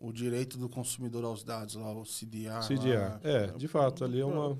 [0.00, 2.62] o direito do consumidor aos dados lá, o CDR.
[2.62, 3.20] CDR, lá.
[3.22, 4.58] é, de fato, ali é uma...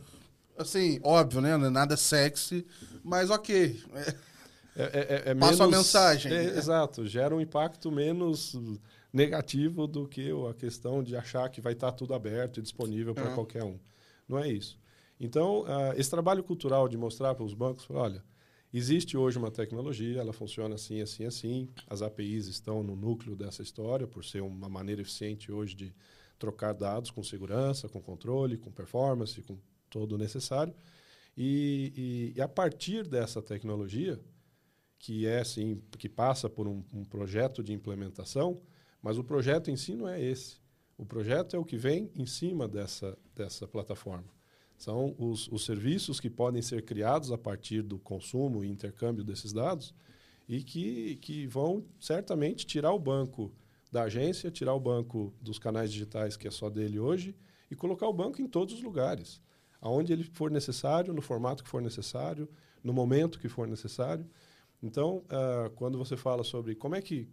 [0.59, 1.53] Assim, óbvio, né?
[1.53, 2.67] É nada sexy,
[3.03, 3.83] mas ok.
[3.95, 4.15] É,
[4.77, 6.33] é, é, é Passa menos, a mensagem.
[6.33, 8.55] É, exato, gera um impacto menos
[9.13, 13.35] negativo do que a questão de achar que vai estar tudo aberto e disponível para
[13.35, 13.79] qualquer um.
[14.29, 14.79] Não é isso.
[15.21, 18.25] Então, uh, esse trabalho cultural de mostrar para os bancos, olha,
[18.73, 21.69] existe hoje uma tecnologia, ela funciona assim, assim, assim.
[21.87, 25.95] As APIs estão no núcleo dessa história, por ser uma maneira eficiente hoje de
[26.39, 29.57] trocar dados com segurança, com controle, com performance, com
[29.89, 30.75] todo o necessário.
[31.37, 34.19] E, e, e a partir dessa tecnologia,
[34.99, 38.61] que é assim, que passa por um, um projeto de implementação,
[39.03, 40.63] mas o projeto em si não é esse.
[40.97, 44.29] O projeto é o que vem em cima dessa, dessa plataforma.
[44.77, 49.53] São os, os serviços que podem ser criados a partir do consumo e intercâmbio desses
[49.53, 49.95] dados
[50.49, 53.53] e que, que vão certamente tirar o banco
[53.91, 57.37] da agência, tirar o banco dos canais digitais, que é só dele hoje,
[57.71, 59.41] e colocar o banco em todos os lugares,
[59.81, 62.49] aonde ele for necessário, no formato que for necessário,
[62.83, 64.29] no momento que for necessário.
[64.83, 67.29] Então, uh, quando você fala sobre como é que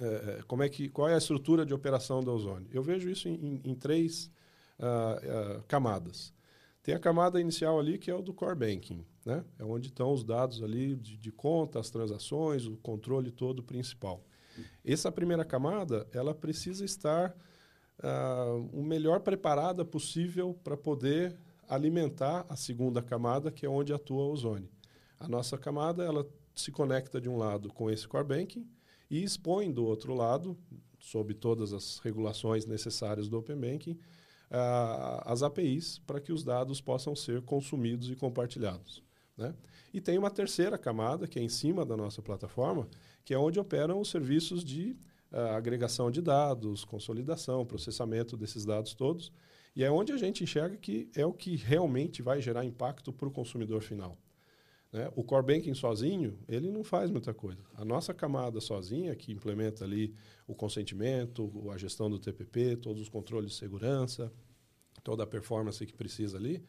[0.00, 2.68] é, como é que, qual é a estrutura de operação da Ozone?
[2.70, 4.30] Eu vejo isso em, em, em três
[4.78, 6.34] uh, uh, camadas.
[6.82, 9.44] Tem a camada inicial ali, que é o do core banking, né?
[9.58, 14.22] É onde estão os dados ali de, de conta, as transações, o controle todo principal.
[14.84, 17.36] Essa primeira camada, ela precisa estar
[17.98, 21.36] uh, o melhor preparada possível para poder
[21.68, 24.70] alimentar a segunda camada, que é onde atua o Ozone.
[25.18, 28.66] A nossa camada, ela se conecta de um lado com esse core banking
[29.10, 30.56] e expõe do outro lado,
[30.98, 33.98] sob todas as regulações necessárias do Open Banking,
[35.24, 39.02] as APIs para que os dados possam ser consumidos e compartilhados.
[39.36, 39.54] Né?
[39.92, 42.88] E tem uma terceira camada, que é em cima da nossa plataforma,
[43.24, 44.96] que é onde operam os serviços de
[45.32, 49.32] agregação de dados, consolidação, processamento desses dados todos.
[49.74, 53.28] E é onde a gente enxerga que é o que realmente vai gerar impacto para
[53.28, 54.16] o consumidor final.
[54.92, 55.10] Né?
[55.14, 57.62] O Core Banking sozinho, ele não faz muita coisa.
[57.74, 60.14] A nossa camada sozinha, que implementa ali
[60.46, 64.32] o consentimento, a gestão do TPP, todos os controles de segurança,
[65.02, 66.64] toda a performance que precisa ali,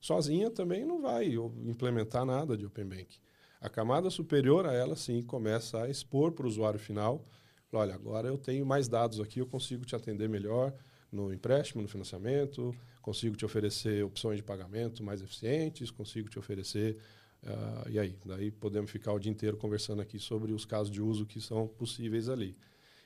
[0.00, 1.34] sozinha também não vai
[1.66, 3.18] implementar nada de Open Bank.
[3.60, 7.26] A camada superior a ela, sim, começa a expor para o usuário final,
[7.72, 10.74] olha, agora eu tenho mais dados aqui, eu consigo te atender melhor
[11.12, 16.98] no empréstimo, no financiamento, consigo te oferecer opções de pagamento mais eficientes, consigo te oferecer
[17.42, 21.00] Uh, e aí, daí podemos ficar o dia inteiro conversando aqui sobre os casos de
[21.00, 22.56] uso que são possíveis ali.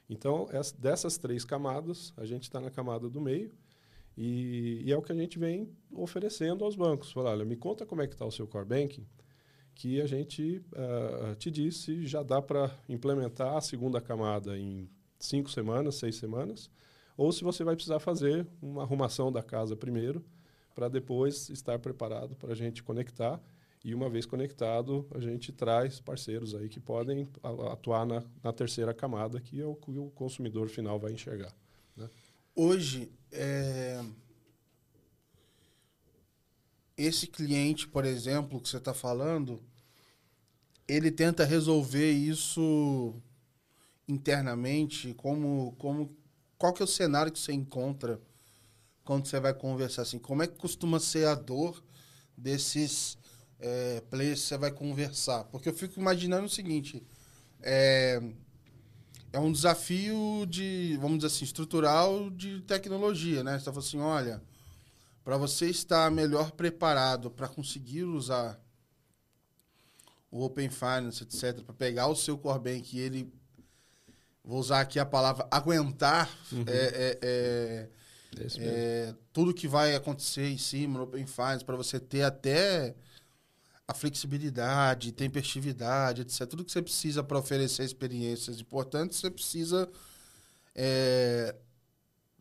[0.09, 3.53] Então, essa, dessas três camadas, a gente está na camada do meio
[4.17, 7.13] e, e, é o que a gente vem oferecendo aos bancos.
[7.13, 9.07] Falar, olha, me conta como é que está o seu core banking,
[9.75, 14.89] que a gente uh, te diz se já dá para implementar a segunda camada em
[15.19, 16.71] cinco semanas, seis semanas,
[17.17, 20.25] ou se você vai precisar fazer uma arrumação da casa primeiro,
[20.75, 23.41] para depois estar preparado para a gente conectar
[23.85, 27.29] e uma vez conectado, a gente traz parceiros aí que podem
[27.71, 31.55] atuar na, na terceira camada, que é o que o consumidor final vai enxergar.
[31.95, 32.09] Né?
[32.57, 34.03] Hoje, é...
[36.97, 39.63] esse cliente, por exemplo, que você está falando,
[40.89, 43.15] ele tenta resolver isso
[44.09, 46.17] internamente, como, como
[46.57, 48.19] qual que é o cenário que você encontra
[49.05, 50.19] quando você vai conversar assim?
[50.19, 51.85] Como é que costuma ser a dor
[52.35, 53.19] desses
[53.61, 54.03] é,
[54.35, 55.45] você vai conversar.
[55.45, 57.03] Porque eu fico imaginando o seguinte:
[57.63, 58.21] é,
[59.33, 63.53] é um desafio de, vamos dizer assim, estrutural de tecnologia, né?
[63.53, 64.43] Você está falando assim, olha,
[65.25, 68.61] para você estar melhor preparado para conseguir usar
[70.31, 73.33] o Open Finance, etc., para pegar o seu core bank e ele,
[74.45, 76.65] vou usar aqui a palavra aguentar uhum.
[76.67, 77.89] é, é, é,
[78.59, 82.95] é tudo que vai acontecer em cima no Open Finance, para você ter até
[83.87, 86.47] a flexibilidade, tempestividade, etc.
[86.47, 90.03] Tudo que você precisa para oferecer experiências importantes, você precisa estar
[90.75, 91.55] é,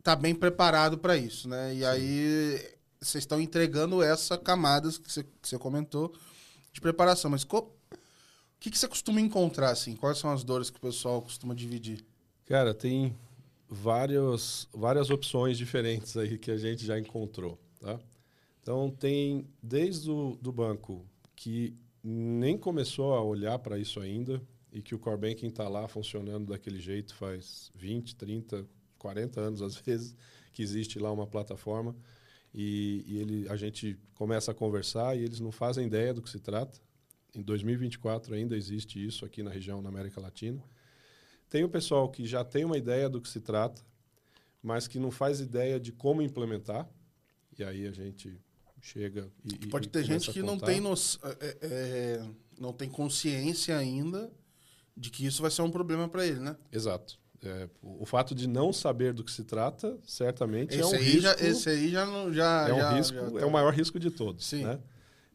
[0.02, 1.74] tá bem preparado para isso, né?
[1.74, 1.84] E Sim.
[1.84, 6.14] aí vocês estão entregando essa camada que você, que você comentou
[6.72, 7.30] de preparação.
[7.30, 7.70] Mas o
[8.58, 9.94] que, que você costuma encontrar, assim?
[9.94, 12.04] Quais são as dores que o pessoal costuma dividir?
[12.46, 13.14] Cara, tem
[13.68, 17.98] várias, várias opções diferentes aí que a gente já encontrou, tá?
[18.62, 21.06] Então, tem desde o do banco
[21.44, 24.40] que nem começou a olhar para isso ainda
[24.72, 28.66] e que o core banking está lá funcionando daquele jeito faz 20, 30,
[28.98, 30.16] 40 anos às vezes
[30.54, 31.94] que existe lá uma plataforma
[32.54, 36.30] e, e ele, a gente começa a conversar e eles não fazem ideia do que
[36.30, 36.80] se trata.
[37.34, 40.64] Em 2024 ainda existe isso aqui na região, na América Latina.
[41.50, 43.82] Tem o pessoal que já tem uma ideia do que se trata,
[44.62, 46.88] mas que não faz ideia de como implementar.
[47.58, 48.40] E aí a gente
[48.84, 49.66] chega e.
[49.66, 52.24] Pode e ter gente que não tem, no, é, é,
[52.60, 54.30] não tem consciência ainda
[54.96, 56.56] de que isso vai ser um problema para ele, né?
[56.70, 57.18] Exato.
[57.42, 61.02] É, o fato de não saber do que se trata, certamente esse é um aí
[61.02, 61.20] risco.
[61.22, 62.32] Já, esse aí já não.
[62.32, 63.40] Já, é, um já, risco, já tá...
[63.40, 64.46] é o maior risco de todos.
[64.46, 64.64] Sim.
[64.64, 64.78] Né?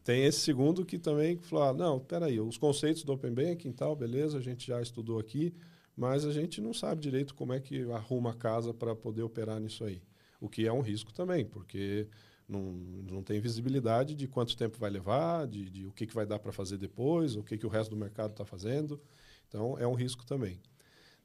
[0.02, 3.72] Tem esse segundo que também falou: ah, não, peraí, os conceitos do Open Banking e
[3.72, 5.52] tal, beleza, a gente já estudou aqui,
[5.96, 9.60] mas a gente não sabe direito como é que arruma a casa para poder operar
[9.60, 10.02] nisso aí.
[10.40, 12.08] O que é um risco também, porque
[12.50, 12.62] não,
[13.08, 16.40] não tem visibilidade de quanto tempo vai levar, de, de o que, que vai dar
[16.40, 19.00] para fazer depois, o que, que o resto do mercado está fazendo.
[19.48, 20.60] Então, é um risco também.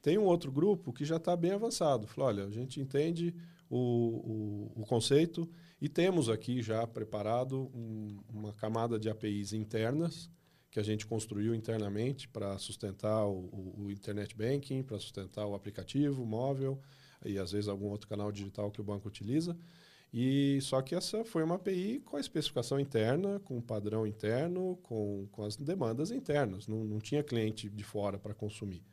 [0.01, 2.05] Tem um outro grupo que já está bem avançado.
[2.05, 3.33] Falou, olha, a gente entende
[3.69, 5.49] o, o, o, conceito
[5.81, 10.29] e temos aqui já preparado um, uma camada de APIs internas
[10.69, 16.25] que a gente construiu internamente para sustentar o, o, Internet Banking, para sustentar o aplicativo
[16.25, 16.79] móvel
[17.23, 19.57] e, às vezes, algum outro canal digital que o banco utiliza.
[20.13, 24.77] E só que essa foi uma API com a especificação interna, com o padrão interno,
[24.81, 26.67] com, com as demandas internas.
[26.67, 28.83] Não, não tinha cliente de fora para consumir.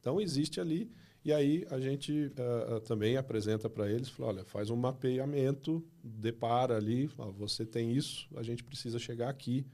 [0.00, 0.90] Então existe ali
[1.24, 6.76] E aí a gente uh, também apresenta para eles, fala, olha, faz um mapeamento, depara
[6.76, 7.06] ali,
[7.38, 9.66] você tem isso, a gente precisa chegar aqui,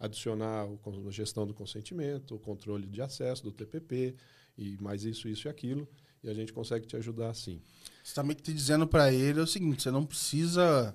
[0.00, 4.16] adicionar o, a gestão do consentimento, o controle de acesso do TPP,
[4.56, 5.88] e mais isso, isso e aquilo,
[6.20, 7.62] e a gente consegue te ajudar assim.
[8.08, 10.94] Você está meio que te dizendo para ele é o seguinte, você não precisa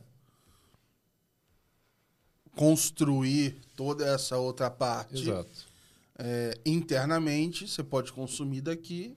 [2.56, 5.22] construir toda essa outra parte.
[5.22, 5.68] Exato.
[6.18, 9.16] É, internamente, você pode consumir daqui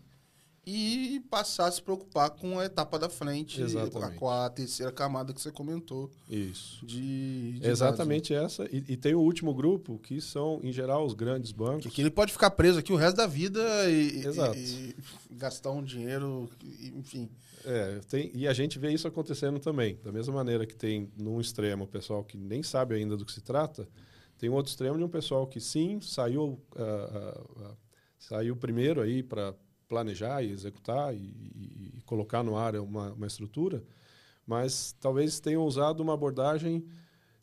[0.67, 4.19] e passar a se preocupar com a etapa da frente, Exatamente.
[4.19, 6.11] com a terceira camada que você comentou.
[6.29, 6.85] Isso.
[6.85, 8.67] De, de Exatamente essa.
[8.67, 11.91] E, e, tem o último grupo, que são, em geral, os grandes bancos.
[11.91, 14.23] Que, ele pode ficar preso aqui o resto da vida e,
[14.55, 14.95] e,
[15.31, 16.51] e gastar um dinheiro,
[16.95, 17.31] enfim.
[17.68, 19.98] É, tem, e a gente vê isso acontecendo também.
[20.05, 23.33] Da mesma maneira que tem, num extremo, o pessoal que nem sabe ainda do que
[23.33, 23.88] se trata,
[24.38, 27.76] tem um outro extremo de um pessoal que, sim, saiu, uh, uh, uh,
[28.18, 29.52] saiu primeiro aí para
[29.88, 33.83] planejar e executar e, e, e colocar no ar uma, uma, estrutura,
[34.46, 36.85] mas talvez tenham usado uma abordagem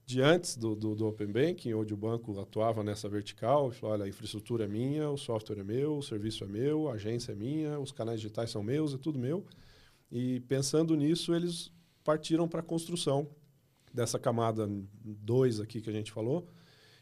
[0.05, 4.05] de antes do, do, do, Open Banking, onde o banco atuava nessa vertical falou, olha,
[4.05, 7.35] a infraestrutura é minha, o software é meu, o serviço é meu, a agência é
[7.35, 9.45] minha, os canais digitais são meus, é tudo meu.
[10.13, 11.71] E pensando nisso, eles
[12.03, 13.27] partiram para a construção
[13.93, 14.69] dessa camada
[15.03, 16.47] 2 aqui que a gente falou,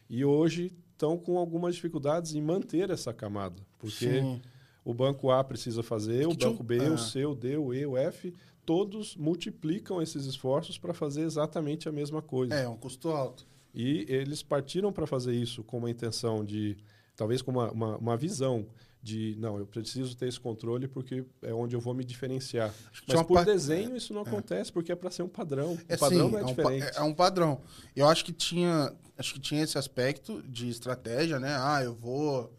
[0.08, 4.20] e hoje estão com algumas dificuldades em manter essa camada, porque...
[4.20, 4.40] Sim
[4.84, 7.96] o banco A precisa fazer, o banco B, o C, o D, o E, o
[7.96, 12.54] F, todos multiplicam esses esforços para fazer exatamente a mesma coisa.
[12.54, 13.46] É, um custo alto.
[13.74, 16.76] E eles partiram para fazer isso com uma intenção de,
[17.16, 18.66] talvez com uma, uma, uma, visão
[19.02, 22.72] de, não, eu preciso ter esse controle porque é onde eu vou me diferenciar.
[23.08, 24.28] Mas por desenho isso não é.
[24.28, 25.76] acontece porque é para ser um padrão.
[25.88, 26.98] É, o padrão sim, não é, é um diferente.
[26.98, 27.60] é um padrão.
[27.96, 31.56] Eu acho que tinha, acho que tinha esse aspecto de estratégia, né?
[31.58, 32.56] Ah, eu vou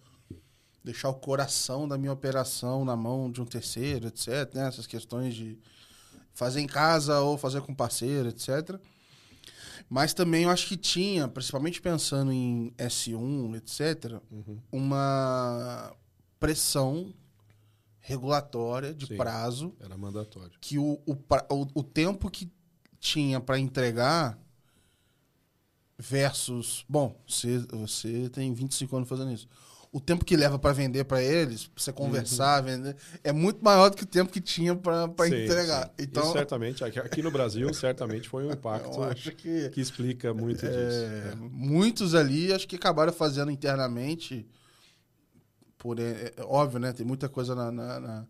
[0.83, 4.53] deixar o coração da minha operação na mão de um terceiro, etc.
[4.53, 4.67] Né?
[4.67, 5.57] Essas questões de
[6.33, 8.77] fazer em casa ou fazer com parceiro, etc.
[9.89, 14.59] Mas também eu acho que tinha, principalmente pensando em S1, etc., uhum.
[14.71, 15.95] uma
[16.43, 17.13] pressão
[18.01, 19.73] regulatória de Sim, prazo.
[19.79, 20.51] Era mandatório.
[20.59, 21.17] Que o, o,
[21.73, 22.51] o, tempo que
[22.99, 24.37] tinha para entregar
[25.97, 26.83] versus.
[26.89, 29.47] Bom, você, você tem 25 anos fazendo isso
[29.93, 32.65] o tempo que leva para vender para eles, pra você conversar, uhum.
[32.65, 35.85] vender, é muito maior do que o tempo que tinha para entregar.
[35.85, 35.91] Sim.
[35.99, 38.89] Então, Isso certamente, aqui no Brasil, certamente foi um impacto
[39.37, 41.05] que, que, explica muito é, disso.
[41.05, 41.35] É.
[41.35, 44.47] Muitos ali, acho que acabaram fazendo internamente,
[45.83, 46.93] por é, é, óbvio, né?
[46.93, 48.27] Tem muita coisa na, na, na,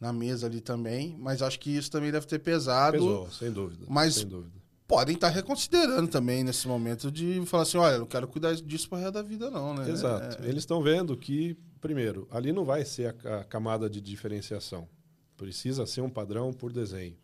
[0.00, 2.92] na, mesa ali também, mas acho que isso também deve ter pesado.
[2.92, 3.84] Pesou, sem dúvida.
[3.88, 8.06] Mas sem dúvida podem estar reconsiderando também nesse momento de falar assim, olha, eu não
[8.06, 9.88] quero cuidar disso para resto da vida não, né?
[9.88, 10.42] Exato.
[10.42, 10.46] É...
[10.46, 14.86] Eles estão vendo que, primeiro, ali não vai ser a, a, camada de diferenciação.
[15.34, 17.16] Precisa ser um padrão por desenho.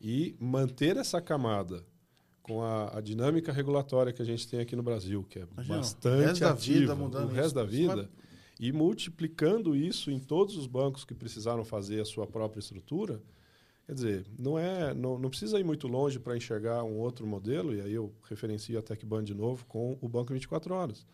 [0.00, 1.84] E manter essa camada
[2.42, 5.76] com a, a dinâmica regulatória que a gente tem aqui no Brasil, que é Imagina,
[5.76, 7.54] bastante o ativa, o resto isso.
[7.54, 8.10] da vida.
[8.58, 13.20] E multiplicando isso em todos os bancos que precisaram fazer a sua própria estrutura,
[13.86, 17.74] Quer dizer, não, é, não, não precisa ir muito longe para enxergar um outro modelo,
[17.74, 21.06] e aí eu referencio a TecBan de novo com o Banco 24 Horas.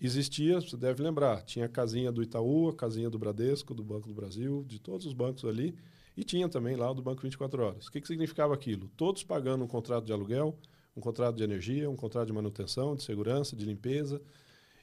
[0.00, 4.08] Existia, você deve lembrar, tinha a casinha do Itaú, a casinha do Bradesco, do Banco
[4.08, 5.76] do Brasil, de todos os bancos ali,
[6.16, 7.86] e tinha também lá o do Banco 24 Horas.
[7.86, 8.88] O que, que significava aquilo?
[8.96, 10.58] Todos pagando um contrato de aluguel,
[10.96, 14.20] um contrato de energia, um contrato de manutenção, de segurança, de limpeza,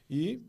[0.08, 0.42] e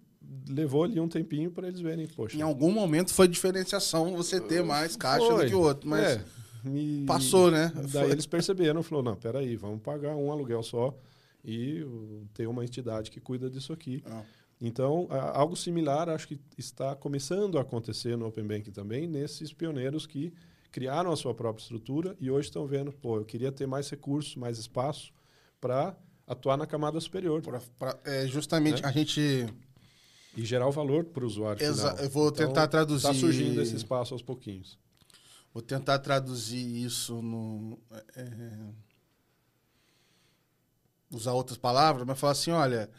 [0.47, 2.37] levou ali um tempinho para eles verem, poxa.
[2.37, 6.17] Em algum momento foi diferenciação você ter mais caixa foi, do que o outro, mas
[6.17, 6.25] é,
[6.65, 7.71] e, passou, né?
[7.75, 8.11] Daí foi.
[8.11, 10.95] eles perceberam, falou, não, peraí, vamos pagar um aluguel só
[11.43, 11.85] e
[12.33, 14.03] ter uma entidade que cuida disso aqui.
[14.05, 14.23] Ah.
[14.59, 20.05] Então, algo similar acho que está começando a acontecer no Open Banking também, nesses pioneiros
[20.05, 20.31] que
[20.71, 24.35] criaram a sua própria estrutura e hoje estão vendo, pô, eu queria ter mais recursos,
[24.35, 25.11] mais espaço
[25.59, 27.41] para atuar na camada superior.
[27.41, 28.87] Pra, pra, é, justamente, né?
[28.87, 29.47] a gente
[30.35, 32.03] e gerar o valor para o usuário Exa final.
[32.03, 33.07] Eu vou então, tentar traduzir...
[33.07, 34.79] Está surgindo esse espaço aos pouquinhos.
[35.53, 37.77] Vou tentar traduzir isso no...
[38.15, 38.59] É, é,
[41.11, 42.89] usar outras palavras, mas falar assim, olha,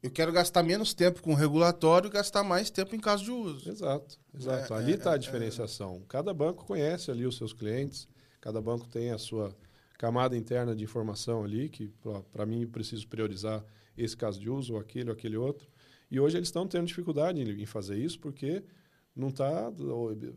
[0.00, 3.30] eu quero gastar menos tempo com o regulatório e gastar mais tempo em caso de
[3.32, 3.68] uso.
[3.68, 4.72] Exato, exato.
[4.72, 5.18] É, ali está é, a é.
[5.18, 6.02] diferenciação.
[6.08, 8.08] Cada banco conhece ali os seus clientes,
[8.40, 9.52] cada banco tem a sua
[9.98, 11.92] camada interna de informação ali, que
[12.30, 13.64] para mim preciso priorizar
[13.96, 15.66] esse caso de uso, ou aquele, ou aquele outro.
[16.10, 18.62] E hoje eles estão tendo dificuldade em, em fazer isso porque
[19.14, 19.72] não está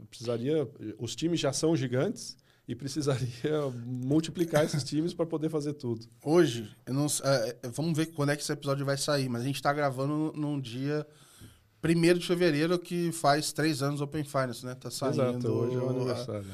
[0.10, 0.68] precisaria
[0.98, 3.28] os times já são gigantes e precisaria
[3.86, 6.06] multiplicar esses times para poder fazer tudo.
[6.24, 9.46] Hoje, não, é, é, vamos ver quando é que esse episódio vai sair, mas a
[9.46, 11.06] gente está gravando num dia
[11.84, 14.76] 1 de fevereiro, que faz três anos Open Finance, né?
[14.76, 15.16] Tá saindo.
[15.16, 16.46] Exato, hoje é o aniversário.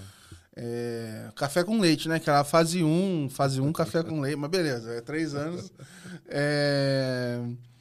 [0.55, 2.17] É, café com leite, né?
[2.17, 4.37] Que era fase 1, fase 1, café com leite.
[4.37, 5.73] Mas beleza, é três anos.
[6.27, 7.41] É,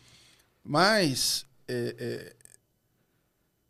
[0.64, 2.36] mas, é, é,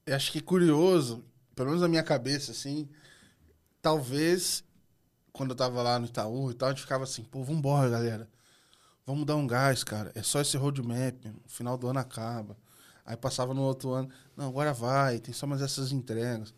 [0.06, 1.24] eu acho que curioso,
[1.54, 2.88] pelo menos na minha cabeça, assim,
[3.82, 4.62] talvez,
[5.32, 8.28] quando eu tava lá no Itaú e tal, a gente ficava assim, pô, vambora, galera.
[9.06, 10.10] Vamos dar um gás, cara.
[10.14, 12.56] É só esse roadmap, o final do ano acaba.
[13.04, 16.54] Aí passava no outro ano, não, agora vai, tem só mais essas entregas.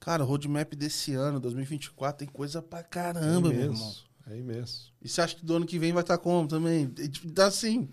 [0.00, 3.94] Cara, o roadmap desse ano, 2024, tem coisa pra caramba, é meu imenso, irmão.
[4.28, 4.92] É imenso.
[5.00, 6.92] E você acha que do ano que vem vai estar como também?
[6.98, 7.88] E, tipo, Tá assim.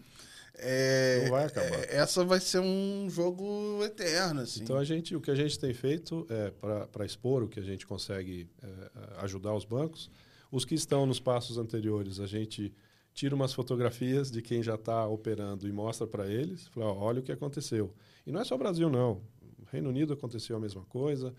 [0.56, 1.80] É, Não vai acabar.
[1.80, 4.62] é, essa vai ser um jogo eterno, assim.
[4.62, 6.51] Então a gente, o que a gente tem feito é
[6.86, 10.10] para expor o que a gente consegue é, ajudar os bancos.
[10.51, 12.72] Os que estão nos passos anteriores, a gente
[13.14, 16.68] tira umas fotografias de quem já está operando e mostra para eles.
[16.68, 17.93] Fala, ó, olha o que aconteceu.
[18.26, 19.22] E não é só o Brasil, não.
[19.60, 21.34] O Reino Unido aconteceu a mesma coisa,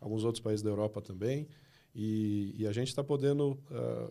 [0.00, 1.48] alguns outros países da Europa também.
[1.94, 4.10] E, e a gente está podendo, ah,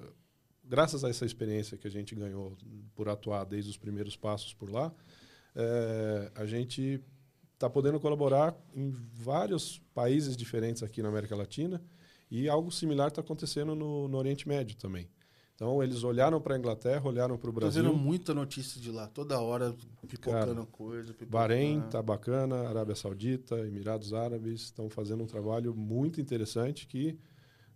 [0.69, 2.55] graças a essa experiência que a gente ganhou
[2.93, 4.93] por atuar desde os primeiros passos por lá,
[5.55, 7.03] eh, a gente
[7.55, 11.81] está podendo colaborar em vários países diferentes aqui na América Latina
[12.29, 15.09] e algo similar está acontecendo no, no Oriente Médio também.
[15.55, 17.83] Então, eles olharam para a Inglaterra, olharam para o Brasil.
[17.83, 19.75] vendo muita notícia de lá, toda hora
[20.07, 21.07] pipocando Cara, coisa.
[21.07, 21.31] Pipocando.
[21.31, 27.19] Bahrein tá bacana, Arábia Saudita, Emirados Árabes estão fazendo um trabalho muito interessante que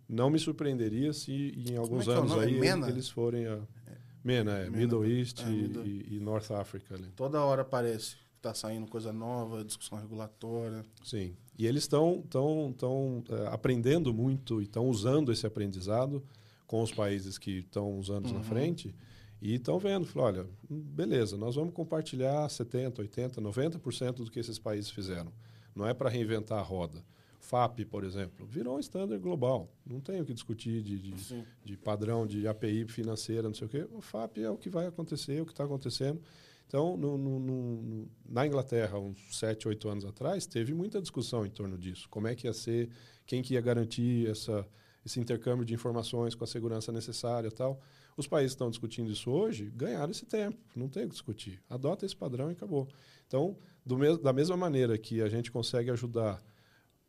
[0.08, 2.44] não me surpreenderia se em alguns é que é anos nome?
[2.46, 2.88] aí MENA?
[2.88, 3.60] eles forem a
[4.22, 4.76] MENA, é, MENA.
[4.76, 7.08] Middle East É, e, Middle- e- e North Africa ali.
[7.16, 10.84] Toda hora aparece que tá saindo coisa nova, discussão regulatória.
[11.02, 11.34] Sim.
[11.58, 16.22] E eles estão tão, tão, eh, aprendendo muito e estão usando esse aprendizado
[16.66, 18.94] com os países que estão uns anos na frente
[19.40, 24.58] e estão vendo, falam, olha, beleza, nós vamos compartilhar 70, 80, 90% do que esses
[24.58, 25.32] países fizeram.
[25.74, 27.04] Não é para reinventar a roda.
[27.44, 29.68] FAP, por exemplo, virou um standard global.
[29.86, 31.10] Não tem o que discutir de, de,
[31.64, 33.86] de padrão de API financeira, não sei o quê.
[33.92, 36.20] O FAP é o que vai acontecer, é o que está acontecendo.
[36.66, 41.50] Então, no- no- no- na Inglaterra, uns 7, 8 anos atrás, teve muita discussão em
[41.50, 42.08] torno disso.
[42.08, 42.88] Como é que ia ser,
[43.26, 44.66] quem que ia garantir essa,
[45.04, 47.80] esse intercâmbio de informações com a segurança necessária e tal.
[48.16, 51.60] Os países que estão discutindo isso hoje ganharam esse tempo, não tem o que discutir.
[51.68, 52.88] Adota esse padrão e acabou.
[53.26, 56.42] Então, do mes da mesma maneira que a gente consegue ajudar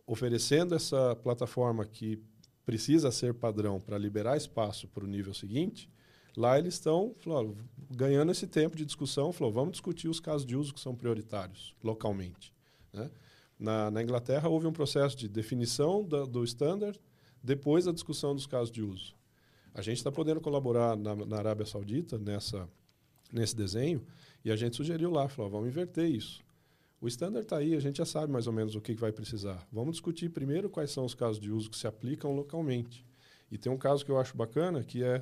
[0.06, 2.22] oferecendo essa plataforma que
[2.66, 5.90] precisa ser padrão para liberar espaço para o nível seguinte,
[6.36, 7.16] lá eles estão
[7.90, 11.76] ganhando esse tempo de discussão, falou, vamos discutir os casos de uso que são prioritários
[11.84, 12.54] localmente.
[12.92, 13.10] né?
[13.58, 17.00] Na, na Inglaterra houve um processo de definição da, do standard,
[17.42, 19.16] depois da discussão dos casos de uso.
[19.74, 22.68] A gente está podendo colaborar na, na Arábia Saudita nessa,
[23.32, 24.06] nesse desenho
[24.44, 26.45] e a gente sugeriu lá, falou, vamos inverter isso.
[27.06, 29.12] O standard está aí, a gente já sabe mais ou menos o que, que vai
[29.12, 29.64] precisar.
[29.72, 33.06] Vamos discutir primeiro quais são os casos de uso que se aplicam localmente.
[33.52, 35.22] E tem um caso que eu acho bacana, que é,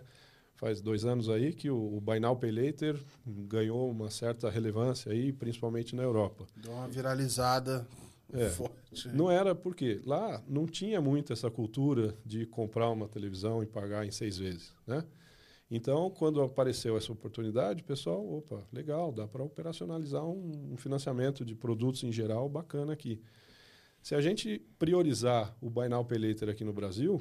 [0.56, 5.12] faz dois anos aí, que o, o Buy Now Pay Later ganhou uma certa relevância
[5.12, 6.46] aí, principalmente na Europa.
[6.56, 7.86] Deu uma viralizada
[8.32, 8.48] É.
[8.50, 9.10] forte.
[9.10, 14.06] Não era porque lá não tinha muito essa cultura de comprar uma televisão e pagar
[14.06, 15.04] em seis vezes, né?
[15.76, 21.56] Então, quando apareceu essa oportunidade, pessoal, opa, legal, dá para operacionalizar um, um financiamento de
[21.56, 23.20] produtos em geral bacana aqui.
[24.00, 27.20] Se a gente priorizar o Buy Now Pay Later aqui no Brasil,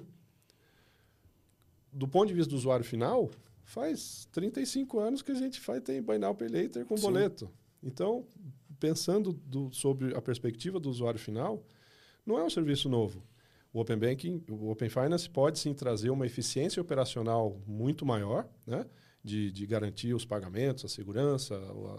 [1.90, 3.30] do ponto de vista do usuário final,
[3.64, 7.04] faz 35 anos que a gente faz, tem Buy Now Pay Later com Sim.
[7.04, 7.50] boleto.
[7.82, 8.26] Então,
[8.78, 11.64] pensando do- sobre a perspectiva do usuário final,
[12.26, 13.22] não é um serviço novo.
[13.72, 18.86] O Open Banking, o Open Finance pode sim trazer uma eficiência operacional muito maior, né?
[19.24, 21.54] De, de garantir os pagamentos, a segurança,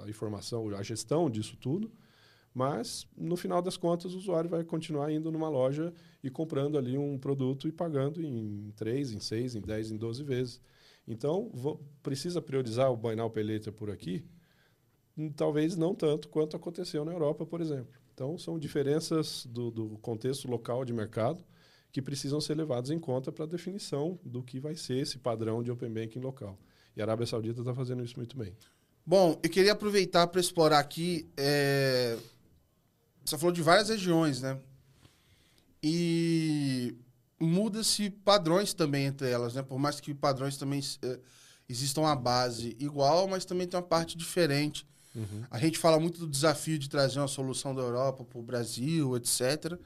[0.06, 1.92] a informação, a gestão disso tudo.
[2.54, 5.94] Mas, no final das contas, o usuário vai continuar indo numa loja
[6.24, 10.24] e comprando ali um produto e pagando em 3, em 6, em 10, em 12
[10.24, 10.62] vezes.
[11.08, 14.26] Então, vo- precisa priorizar o Buy Now Pay Later por aqui?
[15.18, 17.94] Hum, Talvez não tanto quanto aconteceu na Europa, por exemplo.
[18.14, 21.44] Então, são diferenças do, do contexto local de mercado
[21.94, 25.62] que precisam ser levadas em conta para a definição do que vai ser esse padrão
[25.62, 26.58] de Open Banking local.
[26.98, 28.52] E a Arábia Saudita está fazendo isso muito bem.
[29.06, 31.30] Bom, eu queria aproveitar para explorar aqui.
[31.38, 32.18] é,
[33.24, 34.60] Você falou de várias regiões, né?
[35.84, 36.96] E
[37.40, 39.62] muda-se padrões também entre elas, né?
[39.62, 41.20] Por mais que padrões também é,
[41.70, 44.86] existam a base igual, mas também tem uma parte diferente.
[45.52, 49.16] A gente fala muito do desafio de trazer uma solução da Europa para o Brasil,
[49.16, 49.78] etc.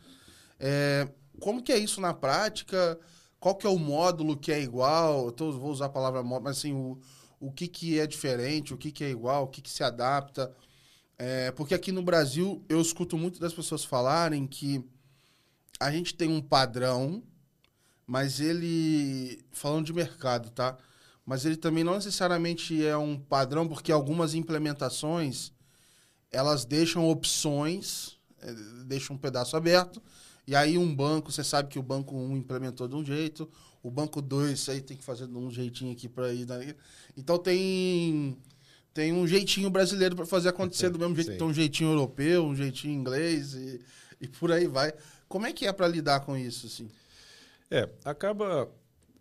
[0.58, 1.06] É,
[1.40, 3.00] como que é isso na prática?
[3.40, 5.26] Qual que é o módulo que é igual?
[5.28, 6.98] Eu tô- vou usar a palavra módulo, mas assim, o,
[7.40, 10.54] o que, que é diferente, o que, que é igual, o que, que se adapta.
[11.18, 14.84] É, porque aqui no Brasil eu escuto muito das pessoas falarem que
[15.80, 17.24] a gente tem um padrão,
[18.06, 19.40] mas ele.
[19.52, 20.78] Falando de mercado, tá?
[21.26, 25.52] Mas ele também não necessariamente é um padrão, porque algumas implementações
[26.32, 28.54] elas deixam opções, é,
[28.86, 30.02] deixam um pedaço aberto.
[30.48, 33.50] E aí um banco, você sabe que o banco 1 implementou de um jeito,
[33.84, 36.46] o banco 2 aí tem que fazer de um jeitinho aqui para ir.
[36.46, 36.74] Daí.
[37.18, 38.38] Então tem
[38.94, 42.46] tem um jeitinho brasileiro para fazer acontecer do mesmo jeito que tem um jeitinho europeu,
[42.46, 43.80] um jeitinho inglês e,
[44.22, 44.92] e por aí vai.
[45.28, 46.90] Como é que é para lidar com isso assim?
[47.70, 48.72] É, acaba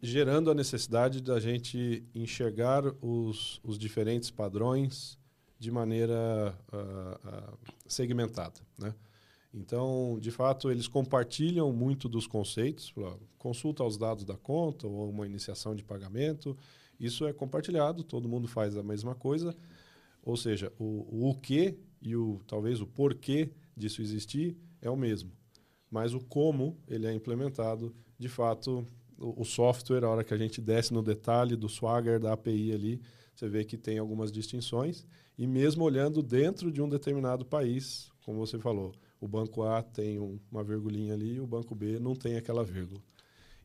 [0.00, 5.18] gerando a necessidade da gente enxergar os, os diferentes padrões
[5.58, 8.94] de maneira uh, uh, segmentada, né?
[9.56, 12.92] Então, de fato, eles compartilham muito dos conceitos,
[13.38, 16.54] consulta os dados da conta ou uma iniciação de pagamento,
[17.00, 19.56] isso é compartilhado, todo mundo faz a mesma coisa,
[20.22, 24.96] ou seja, o, o, o que e o talvez o porquê disso existir é o
[24.96, 25.32] mesmo,
[25.90, 28.86] mas o como ele é implementado, de fato,
[29.18, 32.72] o, o software, a hora que a gente desce no detalhe do Swagger, da API
[32.72, 33.00] ali,
[33.34, 35.06] você vê que tem algumas distinções,
[35.38, 40.18] e mesmo olhando dentro de um determinado país, como você falou, o banco A tem
[40.18, 43.00] um, uma virgulinha ali e o banco B não tem aquela vírgula.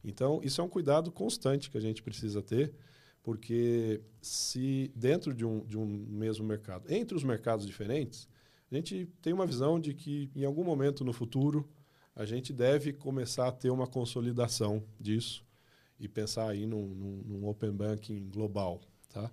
[0.04, 2.74] Então, isso é um cuidado constante que a gente precisa ter,
[3.22, 8.28] porque se dentro de um, de um mesmo mercado, entre os mercados diferentes,
[8.72, 11.70] a gente tem uma visão de que em algum momento no futuro
[12.16, 15.46] a gente deve começar a ter uma consolidação disso
[16.00, 19.32] e pensar aí num, num, num open banking global, tá?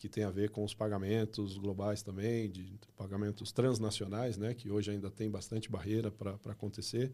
[0.00, 4.90] Que tem a ver com os pagamentos globais também, de pagamentos transnacionais, né, que hoje
[4.90, 7.12] ainda tem bastante barreira para acontecer.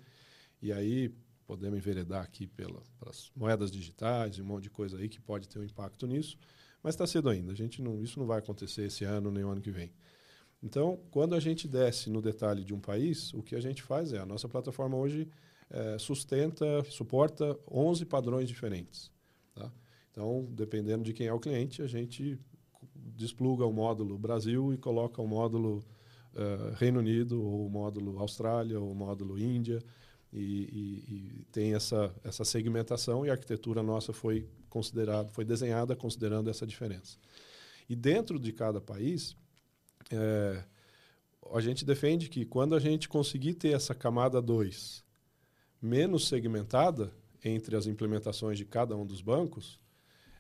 [0.63, 1.13] E aí
[1.49, 5.59] podemos enveredar aqui pela, pelas moedas digitais um monte de coisa aí que pode ter
[5.59, 6.39] um impacto nisso,
[6.81, 7.51] mas está cedo ainda.
[7.51, 9.93] A gente não, isso não vai acontecer esse ano nem o ano que vem.
[10.63, 14.13] Então, quando a gente desce no detalhe de um país, o que a gente faz
[14.13, 15.29] é a nossa plataforma hoje
[15.69, 19.11] é, sustenta, suporta 11 padrões diferentes.
[19.57, 19.73] Tá?
[20.13, 22.39] Então, dependendo de quem é o cliente, a gente
[23.17, 25.85] despluga o módulo Brasil e coloca o módulo
[26.35, 29.83] uh, Reino Unido, ou o módulo Austrália, ou o módulo Índia,
[30.33, 35.97] e, e, e, tem essa, essa segmentação e a arquitetura nossa foi considerada, foi desenhada
[35.97, 37.17] considerando essa diferença.
[37.89, 39.35] E dentro de cada país,
[40.11, 40.63] é,
[41.55, 45.05] a gente defende que quando a gente conseguir ter essa camada 2
[45.81, 47.13] menos segmentada
[47.45, 49.79] entre as implementações de cada um dos bancos,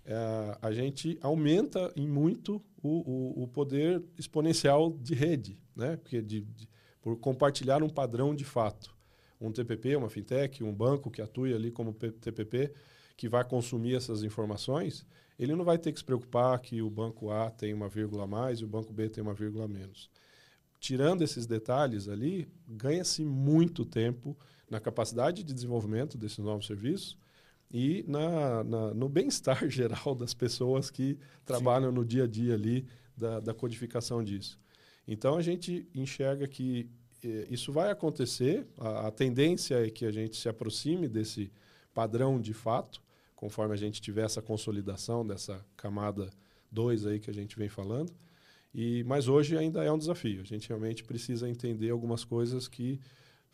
[0.06, 5.96] é, a gente aumenta em muito o, o, o, poder exponencial de rede, né?
[5.96, 6.68] Porque de, de,
[7.02, 8.94] por compartilhar um padrão de fato.
[9.40, 12.72] Um TPP, uma fintech, um banco que atue ali como TPP,
[13.16, 15.04] que vai consumir essas informações,
[15.38, 18.26] ele não vai ter que se preocupar que o banco A tem uma vírgula a
[18.26, 20.08] mais e o banco B tem uma vírgula a menos.
[20.78, 24.36] Tirando esses detalhes ali, ganha-se muito tempo
[24.70, 27.18] na capacidade de desenvolvimento desses novos serviços
[27.70, 31.96] e na, na no bem-estar geral das pessoas que trabalham Sim.
[31.96, 32.86] no dia a dia ali
[33.16, 34.58] da, da codificação disso.
[35.06, 36.88] Então a gente enxerga que
[37.22, 41.50] eh, isso vai acontecer, a, a, tendência é que a gente se aproxime desse
[41.94, 43.02] padrão de fato,
[43.34, 46.30] conforme a gente tiver essa consolidação dessa camada
[46.70, 48.12] 2 aí que a gente vem falando.
[48.74, 50.42] E, mas hoje ainda é um desafio.
[50.42, 53.00] A gente realmente precisa entender algumas coisas que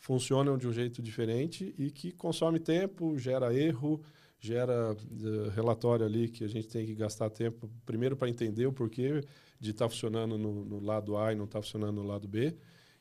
[0.02, 4.02] funcionam de um jeito diferente e que consome tempo, gera erro,
[4.40, 8.72] gera uh, relatório ali que a gente tem que gastar tempo primeiro para entender o
[8.72, 9.22] porquê
[9.60, 12.52] de estar tá funcionando no, no, lado A e não está funcionando no lado B.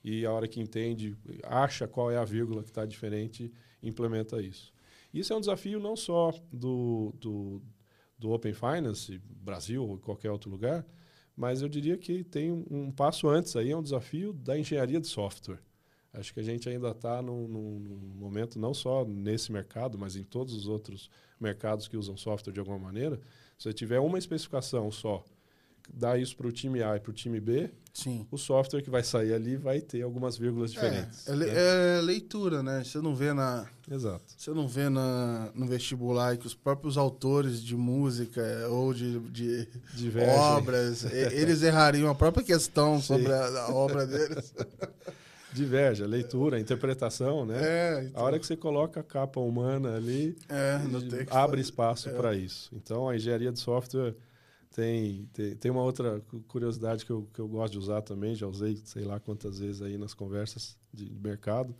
[0.04, 4.72] E a hora que entende, acha qual é a vírgula que está diferente, implementa isso.
[5.12, 7.64] Isso é um desafio não só do, do,
[8.18, 10.86] do Open Finance, Brasil ou qualquer outro lugar,
[11.36, 15.02] mas eu diria que tem um, um passo antes aí, é um desafio da engenharia
[15.02, 15.60] de software.
[16.14, 17.80] Acho que a gente ainda está num, num,
[18.16, 21.09] momento, não só nesse mercado, mas em todos os outros
[21.39, 23.16] mercados que usam software de alguma maneira.
[23.57, 25.24] Se você tiver uma especificação só,
[25.93, 28.28] dá isso para o time A e para o time B, Sim.
[28.30, 31.28] o software que vai sair ali vai ter algumas vírgulas diferentes.
[31.28, 31.47] É, é, né?
[31.47, 32.84] é leitura, né?
[32.84, 33.66] Você não vê na.
[33.89, 34.26] Exato.
[34.38, 39.68] Você não vê na, no vestibular que os próprios autores de música ou de, de
[40.55, 43.07] obras, eles errariam a própria questão Sim.
[43.07, 44.53] sobre a, a obra deles.
[45.54, 47.60] Diverge, a leitura, a interpretação, né?
[47.62, 48.22] É, então...
[48.22, 50.80] A hora que você coloca a capa humana ali, é,
[51.30, 52.14] abre espaço é.
[52.14, 52.70] para isso.
[52.74, 54.16] Então, a engenharia de software
[54.74, 58.47] tem, tem, tem, uma outra curiosidade que eu, que eu gosto de usar também, já
[58.47, 61.76] usei sei lá quantas vezes aí nas conversas de, de mercado.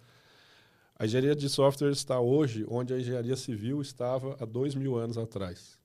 [1.00, 5.18] A engenharia de software está hoje onde a engenharia civil estava há dois mil anos
[5.18, 5.80] atrás.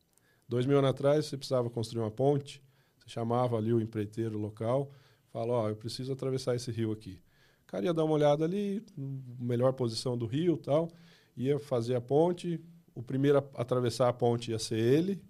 [0.49, 2.63] Dois mil anos atrás, você precisava construir uma ponte,
[2.99, 4.91] você chamava ali o empreiteiro local,
[5.33, 7.21] fala, ó, eu preciso atravessar esse rio aqui.
[7.67, 10.89] Cara ia dar uma olhada ali, melhor posição do rio tal,
[11.37, 12.61] ia fazer a ponte,
[12.95, 15.21] o primeiro a atravessar a ponte ia ser ele,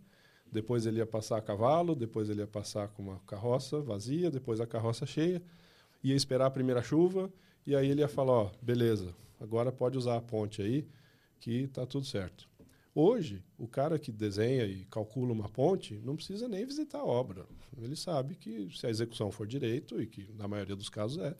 [0.52, 4.60] depois ele ia passar a cavalo, depois ele ia passar com uma carroça vazia, depois
[4.60, 5.42] a carroça cheia,
[6.02, 7.32] ia esperar a primeira chuva,
[7.66, 10.86] e aí ele ia falar, ó, beleza, agora pode usar a ponte aí,
[11.40, 12.48] que está tudo certo.
[12.94, 17.44] Hoje, o cara que desenha e calcula uma ponte não precisa nem visitar a obra.
[17.76, 21.36] Ele sabe que se a execução for direito, e que na maioria dos casos é,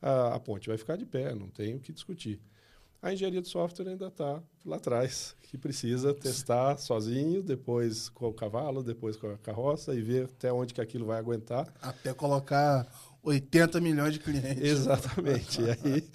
[0.00, 2.40] a, a ponte vai ficar de pé, não tem o que discutir.
[3.00, 8.34] A engenharia de software ainda está lá atrás, que precisa testar sozinho, depois com o
[8.34, 11.72] cavalo, depois com a carroça e ver até onde que aquilo vai aguentar.
[11.80, 12.88] Até colocar
[13.22, 14.58] 80 milhões de clientes.
[14.62, 15.62] Exatamente.
[15.62, 16.08] e aí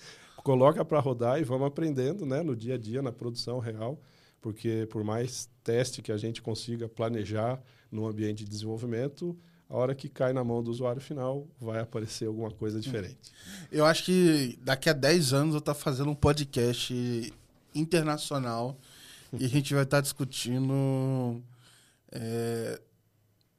[0.43, 3.97] coloca para rodar e vamos aprendendo né, no dia a dia, na produção real,
[4.41, 9.37] porque por mais teste que a gente consiga planejar no ambiente de desenvolvimento,
[9.73, 13.17] a hora que cai na mão do usuário final, vai aparecer alguma coisa diferente.
[13.71, 17.33] Eu acho que daqui a 10 anos eu estou fazendo um podcast
[17.73, 18.77] internacional
[19.33, 21.41] e a gente vai estar discutindo
[22.11, 22.79] é,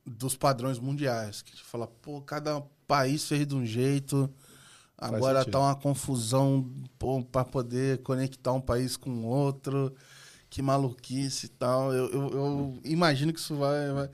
[0.06, 1.42] dos padrões mundiais.
[1.42, 4.32] Que a gente fala, pô, cada país fez de um jeito,
[4.96, 6.72] agora está uma confusão
[7.32, 9.92] para poder conectar um país com outro,
[10.48, 11.92] que maluquice e tal.
[11.92, 14.08] Eu, eu, eu imagino que isso vai, vai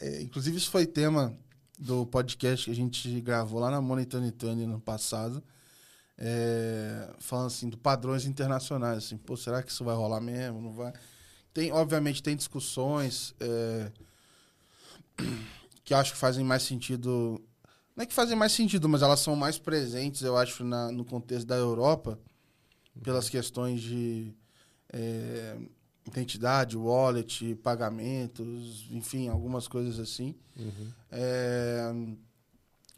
[0.00, 1.36] é, inclusive, isso foi tema
[1.78, 5.42] do podcast que a gente gravou lá na Monitor Tony no passado.
[6.16, 8.98] É, falando assim, do padrões internacionais.
[8.98, 10.60] Assim, pô, será que isso vai rolar mesmo?
[10.60, 10.92] Não vai?
[11.52, 13.92] Tem, obviamente, tem discussões é,
[15.84, 17.42] que acho que fazem mais sentido.
[17.96, 21.04] Não é que fazem mais sentido, mas elas são mais presentes, eu acho, na, no
[21.04, 22.18] contexto da Europa,
[23.02, 24.32] pelas questões de
[24.92, 25.58] é,
[26.10, 30.34] identidade, wallet, pagamentos, enfim, algumas coisas assim.
[30.56, 30.92] Uhum.
[31.10, 31.92] É,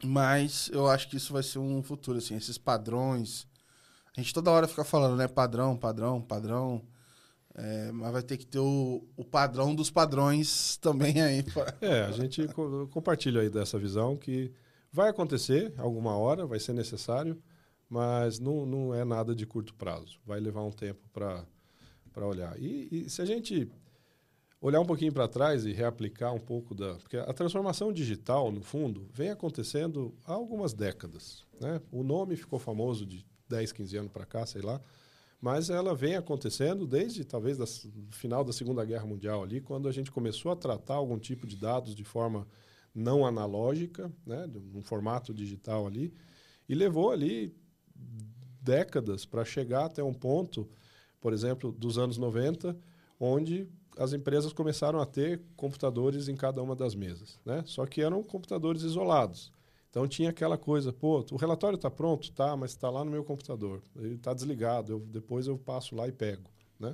[0.03, 3.47] mas eu acho que isso vai ser um futuro, assim, esses padrões.
[4.15, 5.27] A gente toda hora fica falando, né?
[5.27, 6.81] Padrão, padrão, padrão.
[7.55, 11.43] É, mas vai ter que ter o, o padrão dos padrões também aí.
[11.81, 14.51] É, a gente co compartilha aí dessa visão que
[14.91, 17.41] vai acontecer alguma hora, vai ser necessário,
[17.87, 20.19] mas não, não é nada de curto prazo.
[20.25, 21.45] Vai levar um tempo para
[22.13, 22.57] para olhar.
[22.59, 23.69] E, e, se a gente
[24.61, 26.95] olhar um pouquinho para trás e reaplicar um pouco da.
[26.95, 31.43] Porque a transformação digital, no fundo, vem acontecendo há algumas décadas.
[31.59, 31.81] Né?
[31.91, 34.79] O nome ficou famoso de 10, 15 anos para cá, sei lá.
[35.41, 39.91] Mas ela vem acontecendo desde talvez o final da Segunda Guerra Mundial ali, quando a
[39.91, 42.47] gente começou a tratar algum tipo de dados de forma
[42.95, 46.13] não analógica, né, num formato digital ali,
[46.69, 47.53] e levou ali
[48.61, 50.69] décadas para chegar até um ponto
[51.23, 52.77] por exemplo, dos anos 90,
[53.17, 53.65] onde
[53.97, 57.63] as empresas começaram a ter computadores em cada uma das mesas, né?
[57.65, 59.49] Só que eram computadores isolados.
[59.89, 63.23] Então tinha aquela coisa, pô, o relatório está pronto, tá, mas está lá no meu
[63.23, 66.93] computador, ele está desligado, eu, depois eu passo lá e pego, né?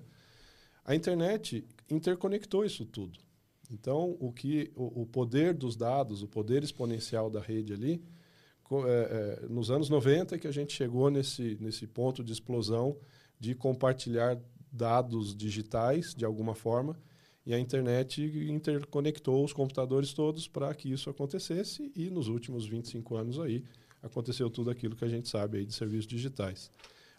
[0.86, 3.17] A internet interconectou isso tudo.
[3.71, 8.03] Então o que o, o poder dos dados, o poder exponencial da rede ali,
[8.86, 12.95] é, é, nos anos 90 é que a gente chegou nesse nesse ponto de explosão
[13.39, 14.37] de compartilhar
[14.71, 16.97] dados digitais de alguma forma
[17.45, 23.15] e a internet interconectou os computadores todos para que isso acontecesse e nos últimos 25
[23.15, 23.63] anos aí
[24.03, 26.69] aconteceu tudo aquilo que a gente sabe aí de serviços digitais.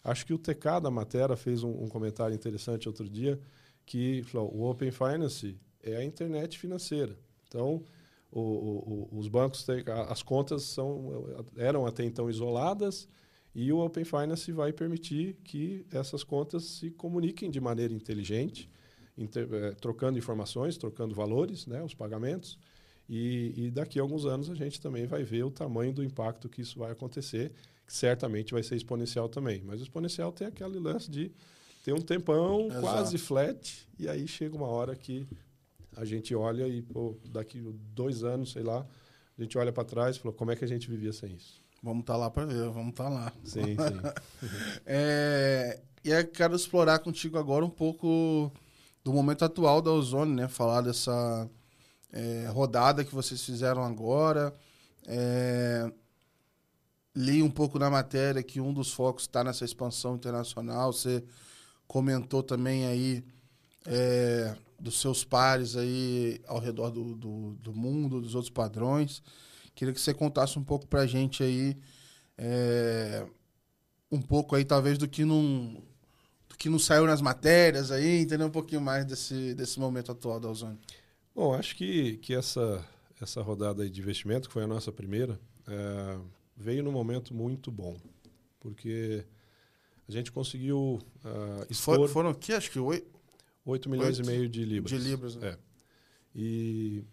[0.03, 3.39] Acho que o TK da Matera fez um, um comentário interessante outro dia
[3.85, 7.17] que falou, o Open Finance é a internet financeira.
[7.47, 7.83] Então,
[8.31, 9.65] o, o, os bancos,
[10.07, 11.25] as contas são,
[11.57, 13.07] eram até então isoladas,
[13.53, 18.69] e o Open Finance vai permitir que essas contas se comuniquem de maneira inteligente,
[19.17, 22.57] inter, é, trocando informações, trocando valores, né, os pagamentos.
[23.09, 26.47] E, e, daqui a alguns anos a gente também vai ver o tamanho do impacto
[26.47, 27.51] que isso vai acontecer,
[27.85, 29.61] que certamente vai ser exponencial também.
[29.65, 31.29] Mas o exponencial tem aquele lance de
[31.83, 32.81] ter um tempão Exato.
[32.81, 35.27] quase flat, e aí chega uma hora que
[35.97, 37.59] a gente olha e, pô, daqui
[37.93, 38.87] dois anos, sei lá,
[39.37, 41.60] a gente olha para trás e fala, como é que a gente vivia sem isso?
[41.83, 43.33] Vamos estar tá lá para ver, vamos estar tá lá.
[43.43, 44.47] Sim, sim.
[44.85, 48.51] é, e aí quero explorar contigo agora um pouco
[49.03, 50.47] do momento atual da Ozone, né?
[50.47, 51.49] Falar dessa
[52.11, 54.53] é, rodada que vocês fizeram agora.
[55.07, 55.91] É,
[57.15, 60.93] li um pouco na matéria que um dos focos está nessa expansão internacional.
[60.93, 61.23] Você
[61.87, 63.23] comentou também aí
[63.85, 69.21] é, dos seus pares aí ao redor do, do, do mundo, dos outros padrões.
[69.75, 71.77] Queria que você contasse um pouco para a gente aí,
[72.37, 73.25] é,
[74.11, 75.81] um pouco aí talvez do que não,
[76.49, 80.39] do que não saiu nas matérias aí, entender um pouquinho mais desse, desse momento atual
[80.39, 80.77] da Ozone.
[81.33, 82.85] Bom, acho que, que essa,
[83.21, 86.19] essa rodada de investimento, que foi a nossa primeira, é,
[86.55, 87.97] veio num momento muito bom,
[88.59, 89.25] porque
[90.07, 91.95] a gente conseguiu uh, expor...
[91.95, 93.21] For, foram aqui, acho que oito...
[93.65, 94.91] 8 milhões 8 e meio de libras.
[94.91, 95.49] De libras, né?
[95.49, 95.57] É.
[96.35, 97.03] E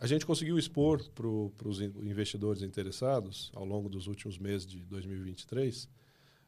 [0.00, 5.84] a gente conseguiu expor para os investidores interessados, ao longo dos últimos meses de 2023,
[5.84, 5.88] uh,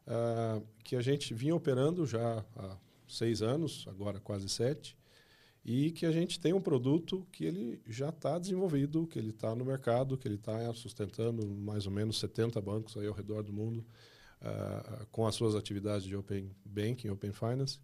[0.07, 2.77] ah, que a gente vinha operando já há
[3.09, 4.97] seis anos, agora quase sete,
[5.65, 9.55] e que a gente tem um produto que ele já está desenvolvido, que ele está
[9.55, 13.53] no mercado, que ele está sustentando mais ou menos 70 bancos aí ao redor do
[13.53, 13.85] mundo
[14.41, 17.79] uh, com as suas atividades de Open Banking, Open Finance,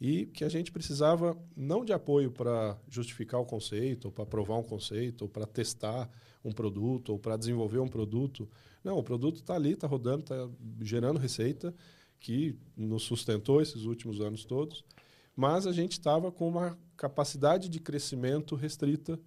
[0.00, 4.56] e que a gente precisava não de apoio para justificar o conceito, ou para provar
[4.58, 6.10] um conceito, ou para testar
[6.44, 8.48] um produto, ou para desenvolver um produto.
[8.82, 10.48] Não, o produto está ali, está rodando, está
[10.82, 11.74] gerando receita,
[12.18, 14.84] que nos sustentou esses últimos anos todos,
[15.36, 19.18] mas a gente estava com uma capacidade de crescimento restrita,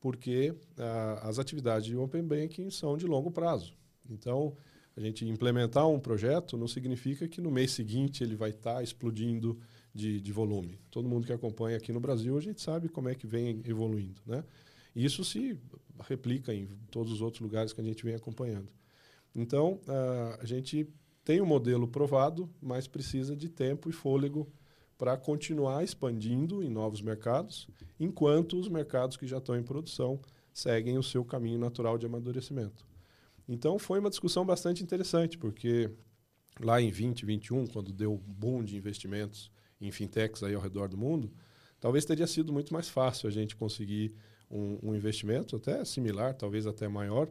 [0.00, 3.74] porque ah, as atividades de Open Banking são de longo prazo.
[4.08, 4.56] Então,
[4.96, 8.82] a gente implementar um projeto não significa que no mês seguinte ele vai estar tá
[8.82, 9.58] explodindo
[9.94, 10.78] de, de volume.
[10.90, 14.20] Todo mundo que acompanha aqui no Brasil, a gente sabe como é que vem evoluindo.
[14.26, 14.44] Né?
[14.94, 15.58] Isso se
[16.08, 18.68] replica em todos os outros lugares que a gente vem acompanhando.
[19.34, 19.80] Então,
[20.40, 20.86] a gente
[21.24, 24.50] tem um modelo provado, mas precisa de tempo e fôlego
[24.98, 27.66] para continuar expandindo em novos mercados,
[27.98, 30.20] enquanto os mercados que já estão em produção
[30.52, 32.86] seguem o seu caminho natural de amadurecimento.
[33.48, 35.90] Então, foi uma discussão bastante interessante, porque
[36.60, 39.50] lá em 2021, quando deu um boom de investimentos
[39.82, 41.30] em fintechs aí ao redor do mundo,
[41.80, 44.14] talvez teria sido muito mais fácil a gente conseguir
[44.50, 47.28] um, um investimento até similar, talvez até maior,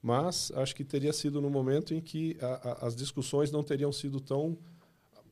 [0.00, 3.92] mas acho que teria sido no momento em que a, a, as discussões não teriam
[3.92, 4.56] sido tão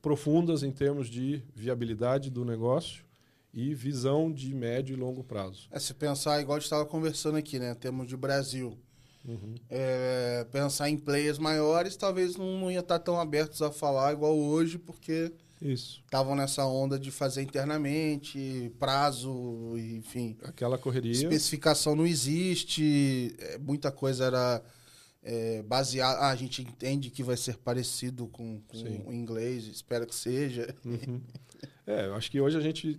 [0.03, 3.05] profundas em termos de viabilidade do negócio
[3.53, 5.69] e visão de médio e longo prazo.
[5.71, 8.77] É, se pensar, igual a gente estava conversando aqui, né, em termos de Brasil,
[9.25, 9.55] uhum.
[9.71, 14.37] é, pensar em players maiores, talvez não, não ia estar tão abertos a falar igual
[14.37, 16.03] hoje, porque isso.
[16.05, 20.37] Estavam nessa onda de fazer internamente, prazo, enfim.
[20.43, 21.13] Aquela correria.
[21.13, 24.63] Especificação não existe, é, muita coisa era
[25.23, 26.21] é, baseada.
[26.21, 30.75] Ah, a gente entende que vai ser parecido com, com o inglês, espero que seja.
[30.85, 31.21] Uhum.
[31.87, 32.99] É, acho que hoje a gente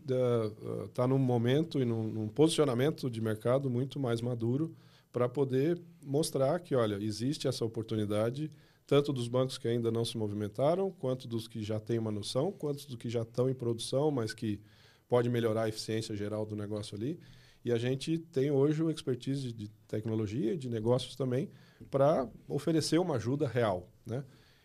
[0.89, 4.73] está uh, num momento e num, num posicionamento de mercado muito mais maduro
[5.11, 8.49] para poder mostrar que, olha, existe essa oportunidade
[8.87, 12.53] tanto dos bancos que ainda não se movimentaram, quanto dos que já têm uma noção,
[12.53, 14.61] quanto dos que já estão em produção, mas que
[15.09, 17.19] pode melhorar a eficiência geral do negócio ali.
[17.65, 21.49] E a gente tem hoje o expertise de tecnologia e de negócios também
[21.91, 23.91] para oferecer uma ajuda real.
[24.05, 24.23] Né?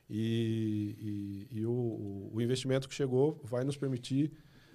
[0.08, 4.30] E, e, e o, o, investimento que chegou vai nos permitir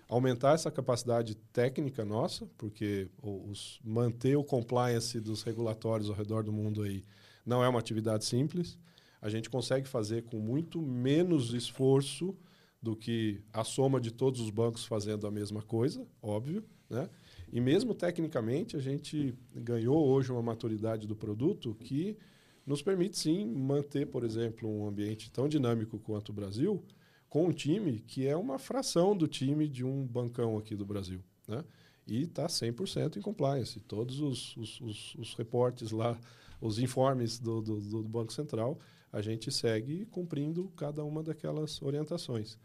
[0.10, 6.52] aumentar essa capacidade técnica nossa, porque os, manter o compliance dos regulatórios ao redor do
[6.52, 7.04] mundo aí
[7.45, 8.78] não é uma atividade simples
[9.22, 12.36] a gente consegue fazer com muito menos esforço
[12.82, 17.09] do que a soma de todos os bancos fazendo a mesma coisa, óbvio, né?
[17.51, 22.18] E mesmo tecnicamente, a gente ganhou hoje uma maturidade do produto que
[22.65, 26.84] nos permite sim manter, por exemplo, um ambiente tão dinâmico quanto o Brasil,
[27.30, 31.22] com um time que é uma fração do time de um bancão aqui do Brasil,
[31.47, 31.63] né?
[32.05, 33.80] E está 100% em compliance.
[33.82, 36.18] Todos os, os, os, os reportes lá,
[36.61, 38.80] os informes do, do, do Banco Central
[39.12, 42.58] a gente segue cumprindo cada uma daquelas orientações,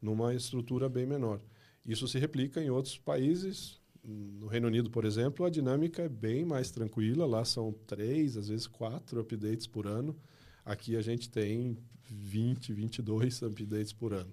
[0.00, 1.40] numa estrutura bem menor.
[1.84, 3.80] Isso se replica em outros países.
[4.02, 7.26] No Reino Unido, por exemplo, a dinâmica é bem mais tranquila.
[7.26, 10.16] Lá são três, às vezes quatro updates por ano.
[10.64, 14.32] Aqui a gente tem 20, 22 updates por ano.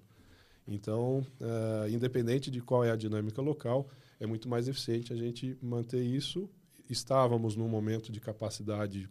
[0.66, 3.88] Então, uh, independente de qual é a dinâmica local,
[4.20, 6.48] é muito mais eficiente a gente manter isso.
[6.88, 9.08] Estávamos num momento de capacidade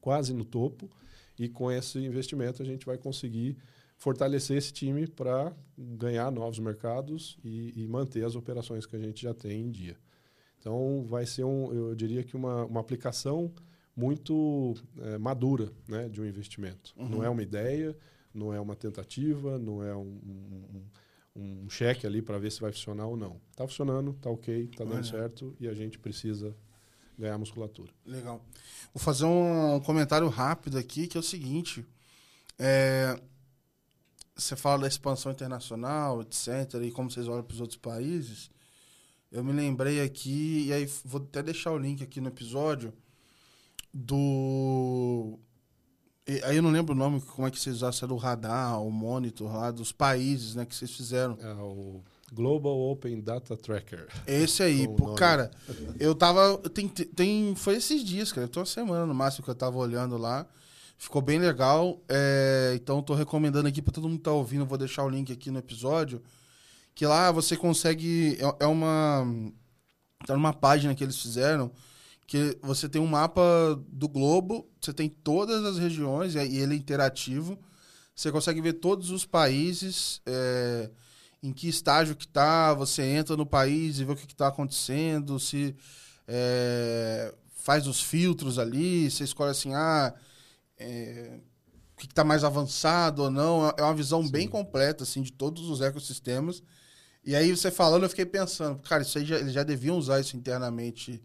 [0.00, 0.90] quase no topo,
[1.38, 3.56] e com esse investimento a gente vai conseguir
[3.96, 9.22] fortalecer esse time para ganhar novos mercados e, e, manter as operações que a gente
[9.22, 9.96] já tem em dia.
[10.58, 13.52] Então, vai ser, um, eu diria que uma, uma aplicação
[13.94, 16.94] muito é, madura né, de um investimento.
[16.96, 17.08] Uhum.
[17.08, 17.96] Não é uma ideia,
[18.34, 20.18] não é uma tentativa, não é um,
[21.36, 23.40] um, um cheque ali para ver se vai funcionar ou não.
[23.50, 26.56] Está funcionando, está ok, está dando certo e a gente precisa
[27.22, 27.92] ganhar musculatura.
[28.04, 28.44] Legal.
[28.92, 31.86] Vou fazer um comentário rápido aqui, que é o seguinte.
[32.58, 33.18] É,
[34.34, 38.50] você fala da expansão internacional, etc., e como vocês olham para os outros países.
[39.30, 42.92] Eu me lembrei aqui, e aí vou até deixar o link aqui no episódio,
[43.94, 45.38] do.
[46.26, 48.16] E, aí eu não lembro o nome, como é que vocês usaram, se era o
[48.16, 51.38] radar, o monitor lá, dos países né, que vocês fizeram.
[51.40, 52.02] É o
[52.32, 54.08] Global Open Data Tracker.
[54.26, 55.50] Esse aí, pô, cara,
[56.00, 56.56] eu tava.
[56.70, 58.48] Tem, tem, foi esses dias, cara.
[58.48, 60.46] Tô uma semana no máximo que eu tava olhando lá.
[60.96, 62.00] Ficou bem legal.
[62.08, 64.64] É, então, estou recomendando aqui para todo mundo que tá ouvindo.
[64.64, 66.22] Vou deixar o link aqui no episódio.
[66.94, 68.38] Que lá você consegue.
[68.40, 69.26] É, é uma.
[70.26, 71.70] Tá numa página que eles fizeram.
[72.26, 73.42] Que você tem um mapa
[73.88, 74.66] do globo.
[74.80, 76.34] Você tem todas as regiões.
[76.34, 77.58] E ele é interativo.
[78.14, 80.22] Você consegue ver todos os países.
[80.24, 80.90] É,
[81.42, 82.74] em que estágio que tá.
[82.74, 85.38] Você entra no país e vê o que, está acontecendo.
[85.38, 85.74] Se.
[86.26, 89.10] É, faz os filtros ali.
[89.10, 89.74] Você escolhe assim.
[89.74, 90.14] Ah
[90.82, 91.38] é,
[91.94, 93.72] o que está mais avançado ou não.
[93.76, 94.30] É uma visão Sim.
[94.30, 96.62] bem completa assim, de todos os ecossistemas.
[97.24, 100.20] E aí você falando, eu fiquei pensando, cara, isso aí já, eles já deviam usar
[100.20, 101.22] isso internamente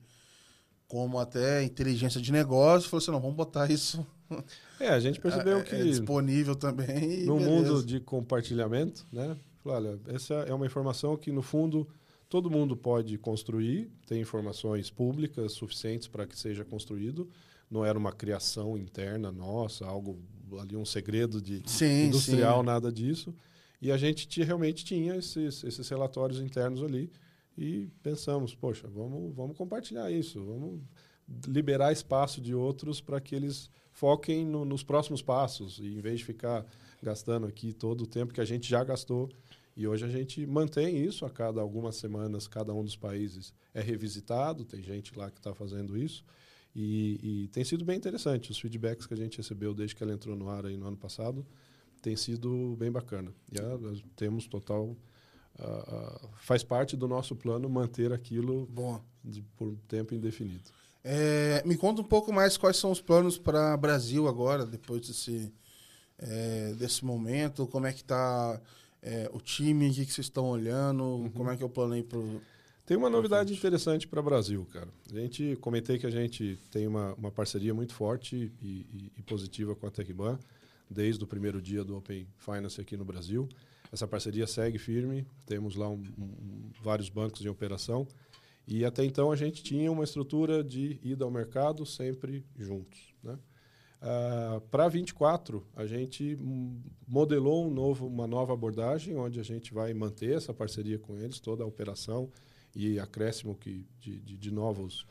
[0.88, 2.90] como até inteligência de negócio.
[2.90, 4.06] Falou assim, não, vamos botar isso.
[4.80, 5.76] É, a gente percebeu é, que.
[5.76, 7.26] É disponível também.
[7.26, 7.50] No beleza.
[7.50, 9.36] mundo de compartilhamento, né?
[9.70, 11.88] Olha, essa é uma informação que, no fundo,
[12.30, 17.30] todo mundo pode construir, tem informações públicas suficientes para que seja construído
[17.70, 20.20] não era uma criação interna nossa, algo
[20.60, 22.66] ali um segredo de sim, industrial, sim.
[22.66, 23.34] nada disso.
[23.82, 27.12] E a gente tinha, realmente tinha esses, esses relatórios internos ali
[27.58, 30.82] e pensamos, poxa, vamos, vamos compartilhar isso, vamos
[31.48, 36.20] liberar espaço de outros para que eles foquem no, nos próximos passos e em vez
[36.20, 36.66] de ficar
[37.02, 39.30] gastando aqui todo o tempo que a gente já gastou
[39.76, 43.82] e hoje a gente mantém isso a cada algumas semanas cada um dos países é
[43.82, 46.24] revisitado tem gente lá que está fazendo isso
[46.80, 48.52] e, e, tem sido bem interessante.
[48.52, 50.96] Os feedbacks que a gente recebeu desde que ela entrou no ar aí no ano
[50.96, 51.44] passado
[52.04, 53.34] tem sido bem bacana.
[53.52, 54.96] E a, temos total.
[55.60, 58.70] Uh, uh, faz parte do nosso plano manter aquilo
[59.24, 60.70] de, por tempo indefinido.
[61.04, 65.08] É, me conta um pouco mais quais são os planos para o Brasil agora, depois
[65.08, 65.52] desse,
[66.20, 67.68] é, desse momento.
[67.68, 68.60] Como é que está
[69.02, 69.90] é, o time?
[69.90, 71.04] O que, que vocês estão olhando?
[71.04, 71.30] Uhum.
[71.30, 72.20] Como é que é o plano aí para
[72.88, 74.88] tem uma novidade interessante para o Brasil, cara.
[75.12, 79.22] A gente comentei que a gente tem uma, uma parceria muito forte e, e, e
[79.24, 80.40] positiva com a Tecban
[80.90, 83.46] desde o primeiro dia do Open Finance aqui no Brasil.
[83.92, 88.08] Essa parceria segue firme, temos lá um, um, vários bancos em operação
[88.66, 93.14] e até então a gente tinha uma estrutura de ida ao mercado sempre juntos.
[94.02, 96.38] Uh, Para 24, a gente
[97.08, 101.40] modelou um novo, uma nova abordagem, onde a gente vai manter essa parceria com eles,
[101.40, 102.30] toda a operação,
[102.76, 105.02] e acréscimo que, de, de, de novos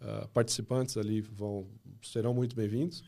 [0.00, 1.66] uh, participantes ali vão,
[2.00, 3.02] serão muito bem-vindos.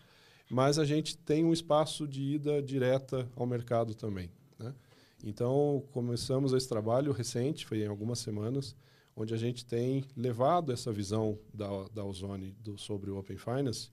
[0.50, 4.30] Mas a gente tem um espaço de ida direta ao mercado também.
[4.58, 4.74] Né?
[5.22, 8.74] Então, começamos esse trabalho recente, foi em algumas semanas,
[9.14, 13.90] onde a gente tem levado essa visão da, da Ozone do, sobre o Open Finance,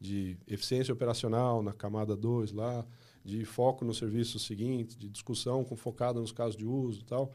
[0.00, 2.86] de eficiência operacional na camada 2 lá,
[3.24, 7.32] de foco no serviço seguinte, de discussão com focada nos casos de uso e tal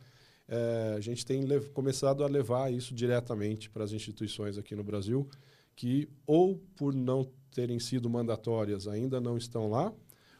[0.48, 5.28] é, a gente tem começado a levar isso diretamente para as instituições aqui no Brasil,
[5.76, 9.94] que ou por não terem sido mandatórias ainda não estão lá,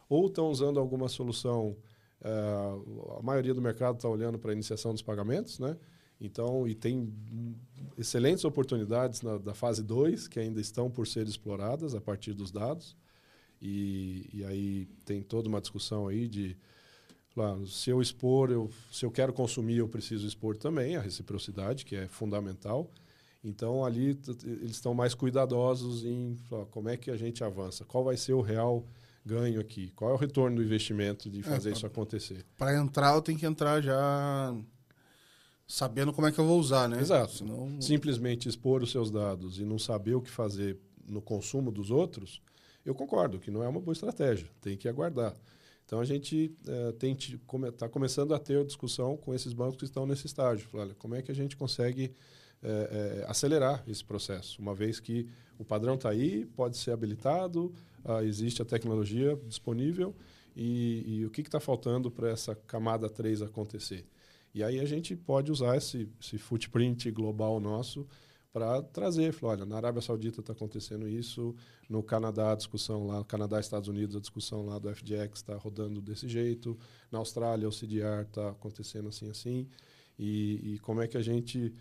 [0.08, 1.76] ou estão usando alguma solução.
[2.22, 2.30] É,
[3.18, 5.76] a maioria do mercado está olhando para a iniciação dos pagamentos, né?
[6.24, 7.12] Então, e tem
[7.98, 12.50] excelentes oportunidades na, da fase 2 que ainda estão por ser exploradas a partir dos
[12.50, 12.96] dados.
[13.60, 16.56] E, e aí tem toda uma discussão aí de
[17.34, 21.84] Claro, se eu expor, eu, se eu quero consumir, eu preciso expor também a reciprocidade,
[21.84, 22.88] que é fundamental.
[23.42, 28.04] Então, ali eles estão mais cuidadosos em ó, como é que a gente avança, qual
[28.04, 28.86] vai ser o real
[29.26, 32.46] ganho aqui, qual é o retorno do investimento de fazer é, isso acontecer.
[32.56, 34.54] Para entrar, eu tenho que entrar já
[35.66, 37.00] sabendo como é que eu vou usar, né?
[37.00, 37.32] Exato.
[37.32, 37.80] Senão...
[37.80, 42.40] Simplesmente expor os seus dados e não saber o que fazer no consumo dos outros,
[42.84, 45.34] eu concordo que não é uma boa estratégia, tem que aguardar.
[45.86, 50.06] Então a gente está come, tá começando a ter discussão com esses bancos que estão
[50.06, 50.68] nesse estágio.
[50.72, 52.14] Olha, como é que a gente consegue
[52.62, 57.74] é, é, acelerar esse processo, uma vez que o padrão está aí, pode ser habilitado,
[58.02, 60.14] uh, existe a tecnologia disponível
[60.56, 64.06] e, e o que está faltando para essa camada 3 acontecer.
[64.54, 68.06] E aí a gente pode usar esse, esse footprint global nosso
[68.52, 71.56] para trazer, falar, olha, na Arábia Saudita está acontecendo isso,
[71.88, 76.00] no Canadá a discussão lá, Canadá Estados Unidos a discussão lá do FGX está rodando
[76.00, 76.78] desse jeito,
[77.10, 79.68] na Austrália o CDR está acontecendo assim assim,
[80.16, 81.74] e, e, como é que a gente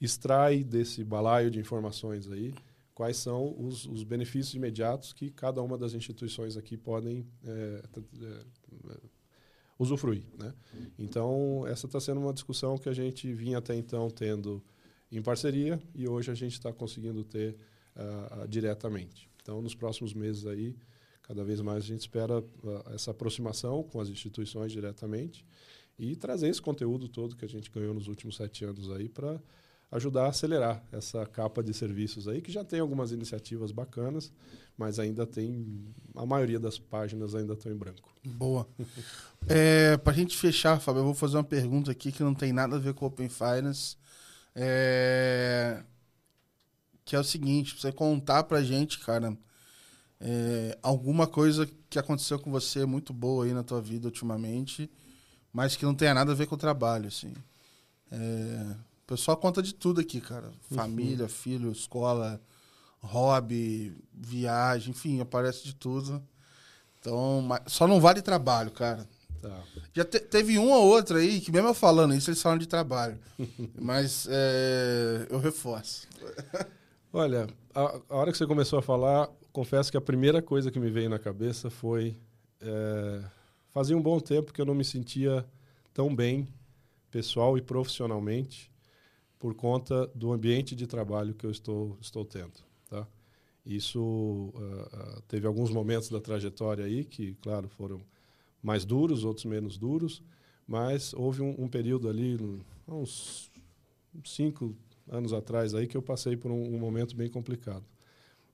[0.00, 2.54] extrai desse balaio de informações aí
[2.94, 7.82] quais são os, os benefícios imediatos que cada uma das instituições aqui podem é,
[9.80, 10.52] usufruir, né?
[10.98, 14.62] Então essa está sendo uma discussão que a gente vinha até então tendo
[15.10, 17.56] em parceria e hoje a gente está conseguindo ter
[17.96, 19.28] uh, diretamente.
[19.42, 20.76] Então, nos próximos meses aí,
[21.22, 22.44] cada vez mais a gente espera uh,
[22.94, 25.44] essa aproximação com as instituições diretamente
[25.98, 29.40] e trazer esse conteúdo todo que a gente ganhou nos últimos sete anos aí para
[29.90, 34.32] ajudar a acelerar essa capa de serviços aí, que já tem algumas iniciativas bacanas,
[34.76, 35.84] mas ainda tem.
[36.14, 38.08] A maioria das páginas ainda estão em branco.
[38.24, 38.68] Boa.
[39.48, 42.52] é, Para a gente fechar, Fábio, eu vou fazer uma pergunta aqui que não tem
[42.52, 43.96] nada a ver com Open Finance.
[44.54, 45.82] É,
[47.04, 49.36] que é o seguinte: você contar pra gente, cara,
[50.20, 54.88] é, alguma coisa que aconteceu com você muito boa aí na tua vida ultimamente,
[55.52, 57.34] mas que não tenha nada a ver com o trabalho, assim.
[58.12, 58.76] É,
[59.10, 60.46] pessoal conta de tudo aqui, cara.
[60.46, 60.76] Uhum.
[60.76, 61.28] Família, uhum.
[61.28, 62.40] filho, escola,
[63.00, 66.22] hobby, viagem, enfim, aparece de tudo.
[67.00, 69.08] Então, só não vale trabalho, cara.
[69.42, 69.64] Tá.
[69.92, 72.68] Já te, teve uma ou outra aí que, mesmo eu falando isso, eles falam de
[72.68, 73.18] trabalho.
[73.80, 76.06] Mas é, eu reforço.
[77.12, 80.78] Olha, a, a, hora que você começou a falar, confesso que a primeira coisa que
[80.78, 82.16] me veio na cabeça foi.
[82.60, 83.24] É,
[83.70, 85.44] fazia um bom tempo que eu não me sentia
[85.92, 86.46] tão bem,
[87.10, 88.70] pessoal e profissionalmente,
[89.40, 92.60] por conta do ambiente de trabalho que eu estou, estou tendo.
[92.88, 93.06] Tá?
[93.64, 98.02] Isso uh, uh, teve alguns momentos da trajetória aí que, claro, foram
[98.62, 100.22] mais duros, outros menos duros,
[100.68, 102.38] mas houve um, um período ali,
[102.86, 103.50] uns
[104.24, 104.76] cinco
[105.10, 107.84] anos atrás aí, que eu passei por um, um, momento bem complicado,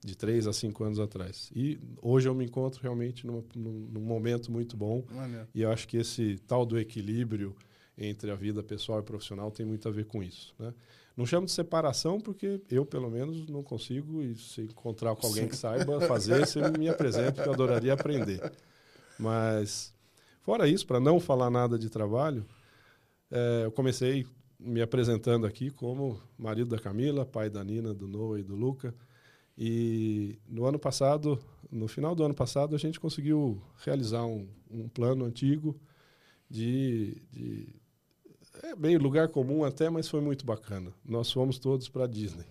[0.05, 1.51] de três a cinco anos atrás.
[1.55, 5.03] E hoje eu me encontro realmente numa, num, num, momento muito bom,
[5.53, 7.57] e eu acho que esse tal do equilíbrio
[7.97, 10.73] entre a vida pessoal e profissional tem muito a ver com isso, né?
[11.17, 15.45] Não chamo de separação porque eu, pelo menos, não consigo e se encontrar com alguém
[15.45, 15.49] Sim.
[15.49, 18.53] que saiba fazer, você me apresenta que eu adoraria aprender.
[19.19, 19.97] Mas
[20.47, 22.47] Fora isso, para não falar nada de trabalho,
[23.33, 24.25] é, eu comecei
[24.61, 28.95] me apresentando aqui como marido da Camila, pai da Nina, do Noah e do Luca.
[29.59, 31.37] E no ano passado,
[31.69, 35.77] no final do ano passado, a gente conseguiu realizar um, um plano antigo
[36.49, 37.75] de, de
[38.63, 40.93] é bem lugar comum até, mas foi muito bacana.
[41.05, 42.45] Nós fomos todos para Disney.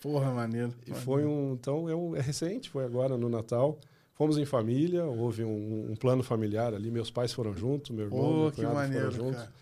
[0.00, 0.74] Porra, maneiro.
[0.86, 1.04] E maneiro.
[1.04, 3.78] foi um, então é, um, é recente, foi agora no Natal.
[4.14, 6.90] Fomos em família, houve um, um, plano familiar ali.
[6.90, 9.40] Meus pais foram juntos, meu irmão, oh, meu cunhado maneiro, foram juntos.
[9.40, 9.52] Cara.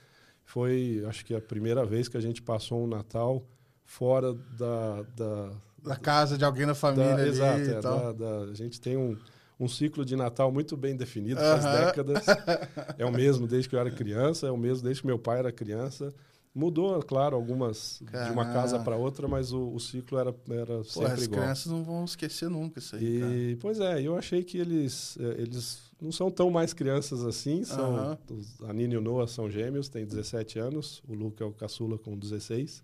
[0.45, 3.45] Foi, acho que a primeira vez que a gente passou um Natal
[3.85, 5.03] fora da...
[5.17, 5.51] Da,
[5.83, 9.17] da casa de alguém na família da, Exato, é, da, da, a gente tem um,
[9.59, 11.87] um ciclo de Natal muito bem definido, faz uh -huh.
[11.87, 12.25] décadas.
[12.97, 15.39] é o mesmo desde que eu era criança, é o mesmo desde que meu pai
[15.41, 16.15] era criança.
[16.55, 18.27] Mudou, claro, algumas Caramba.
[18.27, 21.41] de uma casa para outra, mas o, o, ciclo era, era Pô, sempre as igual.
[21.41, 23.05] As crianças não vão esquecer nunca isso aí.
[23.05, 23.59] E, cara.
[23.61, 27.63] Pois é, eu achei que eles, é, eles não são tão mais crianças assim.
[27.65, 28.69] São, uh -huh.
[28.69, 31.03] A Nina e o Noah são gêmeos, têm 17 anos.
[31.07, 32.83] O Luca é o caçula com 16.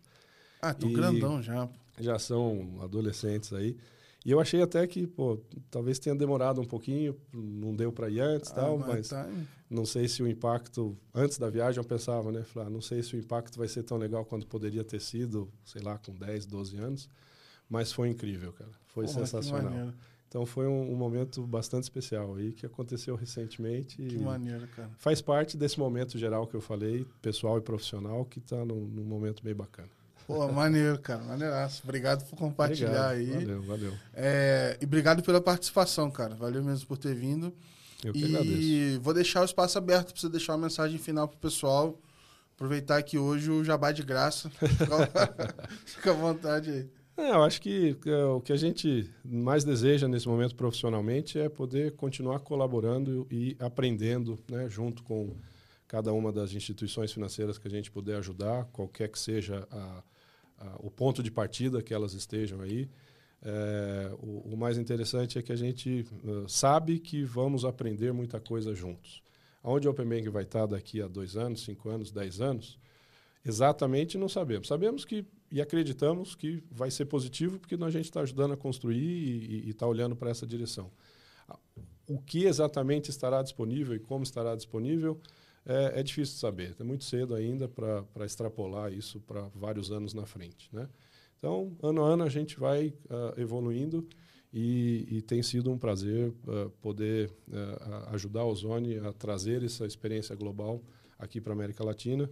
[0.61, 1.68] Ah, tô grandão já.
[1.99, 3.77] Já são adolescentes aí.
[4.25, 5.39] E eu achei até que, pô,
[5.70, 9.29] talvez tenha demorado um pouquinho, não deu para ir antes ah, tal, mas tá...
[9.68, 13.14] não sei se o impacto, antes da viagem eu pensava, né, falar, não sei se
[13.14, 16.77] o impacto vai ser tão legal quanto poderia ter sido, sei lá, com 10, 12
[16.79, 17.11] anos,
[17.68, 19.93] mas foi incrível, cara, foi Porra, sensacional.
[20.27, 23.99] Então foi um, um, momento bastante especial aí que aconteceu recentemente.
[23.99, 24.91] Que maneiro, cara.
[24.99, 29.05] Faz parte desse momento geral que eu falei, pessoal e profissional, que está num, num
[29.05, 29.91] momento bem bacana.
[30.27, 31.22] Pô, maneiro, cara.
[31.22, 31.83] Maneiraço.
[31.85, 33.39] Obrigado por compartilhar obrigado.
[33.39, 33.45] aí.
[33.45, 33.93] Valeu, valeu.
[34.14, 36.35] É, e obrigado pela participação, cara.
[36.35, 37.53] Valeu mesmo por ter vindo.
[38.03, 39.01] Eu que e agradeço.
[39.01, 41.99] vou deixar o espaço aberto para você deixar uma mensagem final pro pessoal.
[42.55, 44.51] Aproveitar que hoje o jabá é de graça.
[45.85, 46.89] Fica à vontade aí.
[47.16, 51.49] É, eu acho que é, o que a gente mais deseja nesse momento profissionalmente é
[51.49, 55.33] poder continuar colaborando e aprendendo né, junto com
[55.87, 60.03] cada uma das instituições financeiras que a gente puder ajudar, qualquer que seja a,
[60.79, 62.89] o ponto de partida que elas estejam aí.
[63.43, 68.41] É, o, o, mais interessante é que a gente uh, sabe que vamos aprender muita
[68.41, 69.23] coisa juntos.
[69.63, 72.79] Aonde o Open Bank vai estar daqui a dois anos, cinco anos, dez anos,
[73.45, 74.69] exatamente não sabemos.
[74.69, 79.65] Sabemos que e acreditamos que vai ser positivo porque a gente está ajudando a construir
[79.65, 80.91] e está olhando para essa direção.
[82.09, 85.21] O que exatamente estará disponível e como estará disponível
[85.67, 86.77] é, é difícil de saber.
[86.79, 90.69] É muito cedo ainda para extrapolar isso para vários anos na frente.
[90.73, 90.89] Né?
[91.39, 94.07] Então, ano a ano, a gente vai uh, evoluindo
[94.53, 99.85] e, e, tem sido um prazer uh, poder uh, ajudar a Ozone a trazer essa
[99.85, 100.81] experiência global
[101.19, 102.31] aqui para a América Latina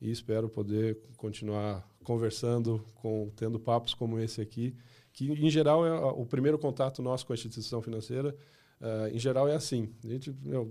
[0.00, 4.74] e espero poder continuar conversando, com, tendo papos como esse aqui,
[5.12, 8.34] que em geral é o primeiro contato nosso com a instituição financeira
[8.80, 9.90] Uh, em geral é assim.
[10.04, 10.70] A gente meu,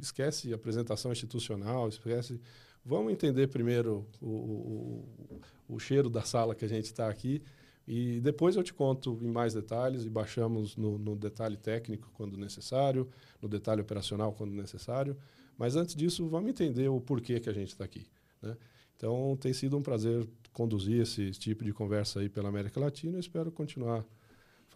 [0.00, 2.40] esquece apresentação institucional, esquece.
[2.84, 7.42] Vamos entender primeiro o, o, o cheiro da sala que a gente está aqui
[7.88, 12.36] e depois eu te conto em mais detalhes e baixamos no, no, detalhe técnico quando
[12.36, 13.08] necessário,
[13.40, 15.16] no detalhe operacional quando necessário.
[15.56, 18.06] Mas antes disso, vamos entender o porquê que a gente está aqui.
[18.42, 18.54] Né?
[18.94, 23.16] Então, tem sido um prazer conduzir esse tipo de conversa aí pela América Latina.
[23.16, 24.04] Eu espero continuar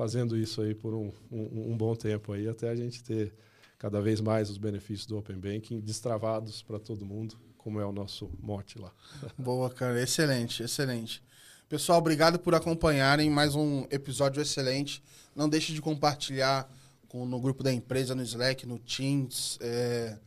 [0.03, 3.33] fazendo isso aí por um, um, um bom tempo aí, até a gente ter
[3.79, 7.93] cada vez mais os benefícios do Open Banking destravados para todo mundo, como é o
[7.93, 8.93] nosso mote lá.
[9.39, 10.03] Boa, cara.
[10.03, 11.23] Excelente, excelente.
[11.69, 15.01] Pessoal, obrigado por acompanharem mais um episódio excelente.
[15.37, 16.69] Não deixe de compartilhar
[17.07, 19.57] com, no grupo da empresa, no Slack, no Teams.
[19.61, 20.19] É,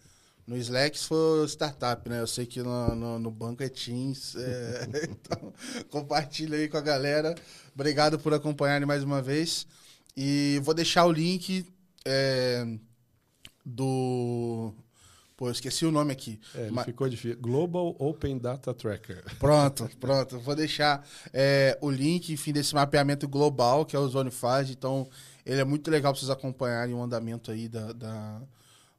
[0.48, 2.22] no Slack for startup, né?
[2.22, 4.36] Eu sei que no, no, no banco é Teams.
[4.36, 5.54] É, então,
[5.90, 7.34] compartilha aí com a galera.
[7.74, 9.66] Obrigado por acompanharem mais uma vez.
[10.16, 11.66] E vou deixar o link
[12.06, 12.66] é,
[13.66, 14.74] do.
[15.36, 16.40] Pô, eu esqueci o nome aqui.
[16.54, 16.86] É, Mas...
[16.86, 17.38] ficou difícil.
[17.42, 19.24] Global Open Data Tracker.
[19.38, 20.40] Pronto, pronto.
[20.40, 24.70] Vou deixar é, o link, enfim, desse mapeamento global que a Ozone faz.
[24.70, 25.10] Então,
[25.46, 28.42] ele é muito legal para vocês acompanharem o andamento aí da, da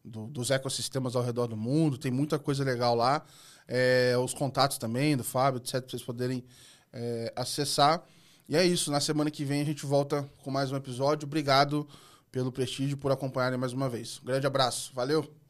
[0.07, 1.98] do, dos ecossistemas ao redor do mundo.
[1.98, 3.24] Tem muita coisa legal lá.
[3.66, 6.44] É, os contatos também do Fábio, etc., para vocês poderem
[6.92, 8.02] é, acessar.
[8.48, 8.90] E é isso.
[8.90, 11.26] Na semana que vem a gente volta com mais um episódio.
[11.26, 11.86] Obrigado
[12.30, 14.20] pelo prestígio, por acompanharem mais uma vez.
[14.22, 14.92] Um grande abraço.
[14.94, 15.45] Valeu!